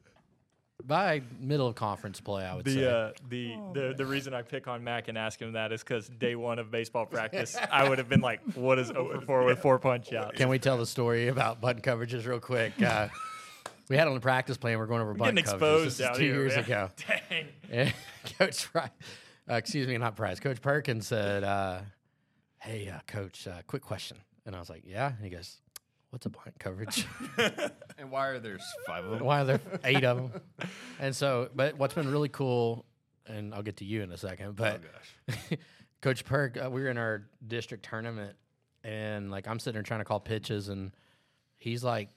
by 0.85 1.21
middle 1.39 1.67
of 1.67 1.75
conference 1.75 2.19
play, 2.21 2.43
I 2.45 2.55
would 2.55 2.65
say. 2.67 2.75
The 2.75 2.91
uh, 2.91 3.11
the, 3.29 3.55
the 3.73 3.93
the 3.97 4.05
reason 4.05 4.33
I 4.33 4.41
pick 4.41 4.67
on 4.67 4.83
Mac 4.83 5.07
and 5.07 5.17
ask 5.17 5.41
him 5.41 5.53
that 5.53 5.71
is 5.71 5.81
because 5.83 6.07
day 6.07 6.35
one 6.35 6.59
of 6.59 6.71
baseball 6.71 7.05
practice, 7.17 7.55
I 7.71 7.87
would 7.87 7.97
have 7.97 8.09
been 8.09 8.21
like, 8.21 8.41
"What 8.55 8.79
is 8.79 8.87
0 8.87 9.21
4 9.25 9.43
with 9.43 9.59
four 9.59 9.79
punch 9.79 10.13
outs?" 10.13 10.37
Can 10.37 10.49
we 10.49 10.59
tell 10.59 10.77
the 10.77 10.85
story 10.85 11.27
about 11.27 11.61
button 11.61 11.81
coverages 11.81 12.25
real 12.27 12.39
quick? 12.39 12.73
Uh, 12.81 13.07
we 13.89 13.97
had 13.97 14.07
on 14.07 14.13
the 14.13 14.19
practice 14.19 14.55
plan, 14.55 14.77
we're 14.77 14.85
going 14.85 15.01
over 15.01 15.15
button 15.15 15.33
Getting 15.35 15.49
coverages. 15.49 15.85
exposed 15.85 15.97
This 15.97 16.09
is 16.11 16.17
two 16.17 16.23
here, 16.23 16.33
years 16.35 16.55
man. 16.55 16.63
ago. 16.65 16.89
Dang. 17.07 17.45
And 17.71 17.93
Coach 18.37 18.71
Price, 18.71 18.89
uh, 19.49 19.55
excuse 19.55 19.87
me, 19.87 19.97
not 19.97 20.15
Price. 20.15 20.39
Coach 20.39 20.61
Perkins 20.61 21.07
said, 21.07 21.43
uh, 21.43 21.79
"Hey, 22.59 22.89
uh, 22.89 22.99
Coach, 23.07 23.47
uh, 23.47 23.61
quick 23.67 23.81
question." 23.81 24.17
And 24.45 24.55
I 24.55 24.59
was 24.59 24.69
like, 24.69 24.83
"Yeah." 24.85 25.07
And 25.07 25.23
he 25.23 25.29
goes, 25.29 25.61
"What's 26.09 26.25
a 26.25 26.29
bunt 26.29 26.59
coverage? 26.59 27.05
And 27.97 28.11
why 28.11 28.27
are 28.29 28.39
there 28.39 28.57
five 28.87 29.03
of 29.03 29.11
them? 29.11 29.25
Why 29.25 29.41
are 29.41 29.45
there 29.45 29.61
eight 29.83 30.05
of 30.05 30.17
them?" 30.17 30.41
And 31.01 31.13
so, 31.13 31.49
but 31.53 31.77
what's 31.77 31.93
been 31.93 32.09
really 32.09 32.29
cool, 32.29 32.85
and 33.27 33.53
I'll 33.53 33.61
get 33.61 33.75
to 33.77 33.85
you 33.85 34.01
in 34.03 34.11
a 34.13 34.17
second, 34.17 34.55
but 34.55 34.81
Coach 36.01 36.23
Perk, 36.23 36.57
uh, 36.57 36.69
we 36.71 36.81
were 36.81 36.89
in 36.89 36.97
our 36.97 37.23
district 37.45 37.83
tournament, 37.83 38.37
and 38.85 39.29
like 39.29 39.47
I'm 39.49 39.59
sitting 39.59 39.73
there 39.73 39.83
trying 39.83 39.99
to 39.99 40.05
call 40.05 40.21
pitches, 40.21 40.69
and 40.69 40.91
he's 41.57 41.83
like 41.83 42.09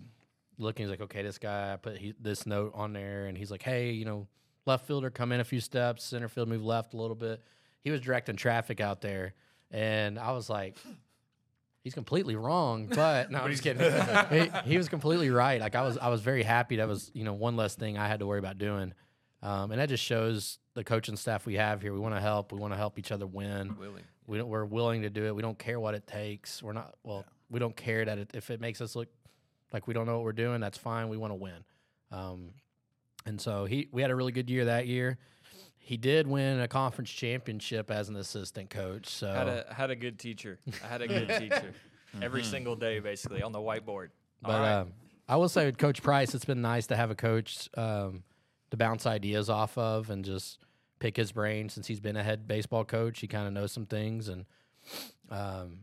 looking. 0.57 0.85
He's 0.85 0.90
like, 0.90 1.00
"Okay, 1.00 1.22
this 1.22 1.38
guy 1.38 1.72
I 1.72 1.76
put 1.76 1.98
he, 1.98 2.14
this 2.20 2.46
note 2.46 2.72
on 2.74 2.92
there," 2.92 3.26
and 3.26 3.37
he's 3.37 3.50
like, 3.50 3.62
"Hey, 3.62 3.90
you 3.90 4.05
know, 4.05 4.28
left 4.66 4.87
fielder 4.87 5.11
come 5.11 5.33
in 5.33 5.40
a 5.40 5.44
few 5.44 5.61
steps, 5.61 6.05
center 6.05 6.28
field 6.28 6.48
move 6.48 6.64
left 6.64 6.94
a 6.94 6.96
little 6.96 7.16
bit." 7.16 7.42
He 7.81 7.90
was 7.90 8.00
directing 8.00 8.37
traffic 8.37 8.81
out 8.81 9.00
there, 9.00 9.35
and 9.73 10.19
I 10.19 10.33
was 10.33 10.49
like. 10.49 10.77
He's 11.85 11.95
completely 11.95 12.37
wrong, 12.37 12.87
but 12.87 13.33
no, 13.33 13.41
I'm 13.41 13.51
just 13.51 13.65
kidding. 13.65 13.83
he, 14.31 14.71
he 14.71 14.77
was 14.79 14.89
completely 14.89 15.31
right. 15.31 15.61
Like 15.61 15.75
I 15.75 15.83
was, 15.83 15.99
I 15.99 16.11
was 16.11 16.21
very 16.21 16.45
happy. 16.45 16.77
That 16.77 16.87
was, 16.87 17.11
you 17.13 17.25
know, 17.25 17.33
one 17.33 17.57
less 17.57 17.75
thing 17.75 17.99
I 17.99 18.07
had 18.07 18.21
to 18.21 18.27
worry 18.29 18.39
about 18.39 18.57
doing, 18.57 18.95
um, 19.43 19.73
and 19.73 19.81
that 19.81 19.89
just 19.89 20.05
shows 20.05 20.61
the 20.75 20.85
coaching 20.85 21.17
staff 21.17 21.45
we 21.45 21.55
have 21.55 21.83
here. 21.83 21.93
We 21.93 21.99
want 21.99 22.15
to 22.15 22.21
help. 22.21 22.53
We 22.53 22.59
want 22.59 22.73
to 22.73 22.77
help 22.77 23.01
each 23.01 23.11
other 23.11 23.27
win. 23.27 23.77
Willing. 23.77 24.05
We 24.27 24.39
don't, 24.39 24.49
we're 24.49 24.65
willing 24.65 25.03
to 25.03 25.11
do 25.11 25.27
it. 25.27 25.35
We 25.35 25.43
don't 25.43 25.59
care 25.59 25.81
what 25.81 25.95
it 25.95 26.07
takes. 26.07 26.63
We're 26.63 26.73
not 26.73 26.95
well. 27.03 27.25
We 27.51 27.59
don't 27.59 27.77
care 27.77 28.05
that 28.05 28.19
it, 28.19 28.31
if 28.35 28.51
it 28.51 28.61
makes 28.61 28.81
us 28.81 28.95
look 28.95 29.09
like 29.73 29.87
we 29.87 29.95
don't 29.95 30.07
know 30.07 30.15
what 30.15 30.25
we're 30.25 30.33
doing. 30.33 30.61
That's 30.61 30.79
fine. 30.79 31.09
We 31.09 31.17
want 31.17 31.33
to 31.33 31.35
win. 31.35 31.65
Um, 32.11 32.51
and 33.27 33.41
so 33.41 33.65
he 33.65 33.89
we 33.93 34.03
had 34.03 34.11
a 34.11 34.15
really 34.15 34.33
good 34.33 34.49
year 34.49 34.67
that 34.67 34.87
year. 34.87 35.19
He 35.85 35.97
did 35.97 36.27
win 36.27 36.61
a 36.61 36.68
conference 36.68 37.11
championship 37.11 37.90
as 37.90 38.09
an 38.09 38.16
assistant 38.16 38.71
coach. 38.71 39.09
So 39.09 39.33
Had 39.33 39.49
a 39.49 39.66
had 39.75 39.90
a 39.90 39.97
good 39.97 40.18
teacher. 40.18 40.59
I 40.83 40.87
had 40.87 41.03
a 41.03 41.09
good 41.09 41.29
teacher 41.29 41.75
every 42.23 42.45
single 42.45 42.77
day, 42.77 43.01
basically 43.01 43.42
on 43.42 43.53
the 43.53 43.59
whiteboard. 43.59 44.09
All 44.45 44.51
But 44.53 44.61
right. 44.61 44.73
um, 44.73 44.92
I 45.29 45.37
will 45.37 45.49
say 45.49 45.66
with 45.66 45.79
Coach 45.79 46.03
Price, 46.03 46.35
it's 46.35 46.45
been 46.45 46.62
nice 46.62 46.87
to 46.88 46.97
have 46.97 47.11
a 47.11 47.14
coach 47.14 47.68
um, 47.77 48.23
to 48.71 48.77
bounce 48.77 49.07
ideas 49.07 49.51
off 49.51 49.77
of 49.77 50.09
and 50.11 50.25
just 50.25 50.59
pick 51.01 51.16
his 51.16 51.33
brain 51.33 51.68
since 51.68 51.87
he's 51.88 52.01
been 52.01 52.16
a 52.16 52.23
head 52.23 52.47
baseball 52.47 52.85
coach. 52.85 53.18
He 53.21 53.27
kind 53.27 53.47
of 53.49 53.53
knows 53.53 53.73
some 53.73 53.87
things, 53.87 54.29
and 54.29 54.47
um, 55.31 55.79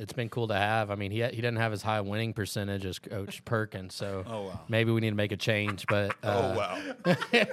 it's 0.00 0.12
been 0.12 0.28
cool 0.28 0.48
to 0.48 0.54
have. 0.54 0.90
I 0.90 0.96
mean, 0.96 1.10
he 1.12 1.22
he 1.22 1.40
doesn't 1.40 1.56
have 1.56 1.72
as 1.72 1.82
high 1.82 1.98
a 1.98 2.02
winning 2.02 2.32
percentage 2.32 2.84
as 2.84 2.98
Coach 2.98 3.44
Perkins, 3.44 3.94
so 3.94 4.24
Oh 4.26 4.46
wow. 4.46 4.60
maybe 4.68 4.90
we 4.90 5.00
need 5.00 5.10
to 5.10 5.16
make 5.16 5.30
a 5.30 5.36
change. 5.36 5.86
But 5.86 6.16
uh, 6.24 6.52
Oh 6.52 6.56
wow. 6.56 6.78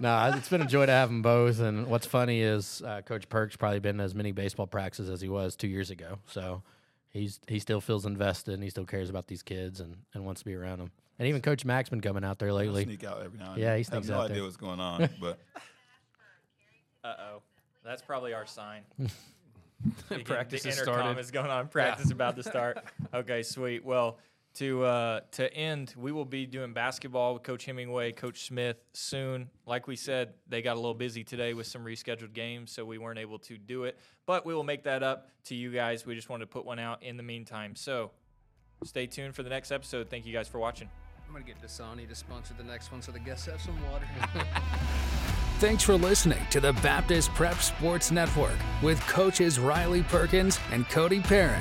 no, 0.00 0.32
it's 0.34 0.48
been 0.48 0.62
a 0.62 0.66
joy 0.66 0.86
to 0.86 0.92
have 0.92 1.08
them 1.08 1.20
both. 1.22 1.60
And 1.60 1.86
what's 1.88 2.06
funny 2.06 2.40
is 2.40 2.80
uh, 2.82 3.02
Coach 3.02 3.28
Perk's 3.28 3.56
probably 3.56 3.80
been 3.80 4.00
as 4.00 4.14
many 4.14 4.32
baseball 4.32 4.66
practices 4.66 5.10
as 5.10 5.20
he 5.20 5.28
was 5.28 5.56
two 5.56 5.68
years 5.68 5.90
ago. 5.90 6.18
So 6.26 6.62
he's 7.10 7.40
he 7.48 7.58
still 7.58 7.80
feels 7.80 8.06
invested 8.06 8.54
and 8.54 8.62
he 8.62 8.70
still 8.70 8.86
cares 8.86 9.10
about 9.10 9.26
these 9.26 9.42
kids 9.42 9.80
and, 9.80 9.96
and 10.14 10.24
wants 10.24 10.40
to 10.40 10.44
be 10.46 10.54
around 10.54 10.78
them. 10.78 10.92
And 11.18 11.28
even 11.28 11.42
Coach 11.42 11.64
Mac's 11.66 11.90
been 11.90 12.00
coming 12.00 12.24
out 12.24 12.38
there 12.38 12.48
I 12.50 12.52
lately. 12.52 12.84
sneak 12.84 13.04
out 13.04 13.22
every 13.22 13.38
now 13.38 13.52
and 13.52 13.60
Yeah, 13.60 13.70
then. 13.70 13.78
he 13.78 13.82
sneaks 13.84 13.92
I 13.92 13.96
have 13.96 14.08
no 14.08 14.14
out 14.20 14.24
idea 14.26 14.36
there. 14.36 14.44
what's 14.44 14.56
going 14.56 14.80
on, 14.80 15.08
but 15.20 15.38
Uh 17.04 17.14
oh, 17.18 17.42
that's 17.84 18.00
probably 18.02 18.32
our 18.32 18.46
sign. 18.46 18.82
Thinking 20.08 20.24
Practice 20.26 20.62
the 20.62 20.68
has 20.70 20.78
intercom 20.78 21.00
started. 21.00 21.20
is 21.20 21.30
going 21.30 21.50
on. 21.50 21.68
Practice 21.68 22.10
about 22.10 22.36
to 22.36 22.42
start. 22.42 22.78
Okay, 23.14 23.42
sweet. 23.42 23.84
Well, 23.84 24.18
to 24.54 24.84
uh, 24.84 25.20
to 25.32 25.52
end, 25.52 25.94
we 25.96 26.12
will 26.12 26.24
be 26.24 26.46
doing 26.46 26.72
basketball 26.72 27.34
with 27.34 27.42
Coach 27.42 27.64
Hemingway, 27.64 28.12
Coach 28.12 28.46
Smith 28.46 28.76
soon. 28.92 29.48
Like 29.66 29.86
we 29.88 29.96
said, 29.96 30.34
they 30.48 30.62
got 30.62 30.74
a 30.74 30.80
little 30.80 30.94
busy 30.94 31.24
today 31.24 31.54
with 31.54 31.66
some 31.66 31.84
rescheduled 31.84 32.32
games, 32.34 32.70
so 32.70 32.84
we 32.84 32.98
weren't 32.98 33.18
able 33.18 33.38
to 33.40 33.58
do 33.58 33.84
it. 33.84 33.98
But 34.26 34.46
we 34.46 34.54
will 34.54 34.64
make 34.64 34.84
that 34.84 35.02
up 35.02 35.28
to 35.44 35.54
you 35.56 35.70
guys. 35.72 36.06
We 36.06 36.14
just 36.14 36.28
wanted 36.28 36.44
to 36.44 36.50
put 36.50 36.64
one 36.64 36.78
out 36.78 37.02
in 37.02 37.16
the 37.16 37.22
meantime. 37.22 37.74
So 37.74 38.10
stay 38.84 39.06
tuned 39.06 39.34
for 39.34 39.42
the 39.42 39.50
next 39.50 39.72
episode. 39.72 40.08
Thank 40.10 40.26
you 40.26 40.32
guys 40.32 40.46
for 40.46 40.58
watching. 40.58 40.88
I'm 41.26 41.32
gonna 41.32 41.44
get 41.44 41.62
Dasani 41.62 42.08
to 42.08 42.14
sponsor 42.14 42.54
the 42.58 42.64
next 42.64 42.90
one 42.90 43.02
so 43.02 43.12
the 43.12 43.20
guests 43.20 43.46
have 43.46 43.60
some 43.60 43.76
water. 43.90 44.06
Thanks 45.60 45.82
for 45.82 45.94
listening 45.94 46.40
to 46.48 46.58
the 46.58 46.72
Baptist 46.72 47.34
Prep 47.34 47.56
Sports 47.56 48.10
Network 48.10 48.56
with 48.82 48.98
coaches 49.06 49.58
Riley 49.58 50.02
Perkins 50.02 50.58
and 50.72 50.88
Cody 50.88 51.20
Perrin. 51.20 51.60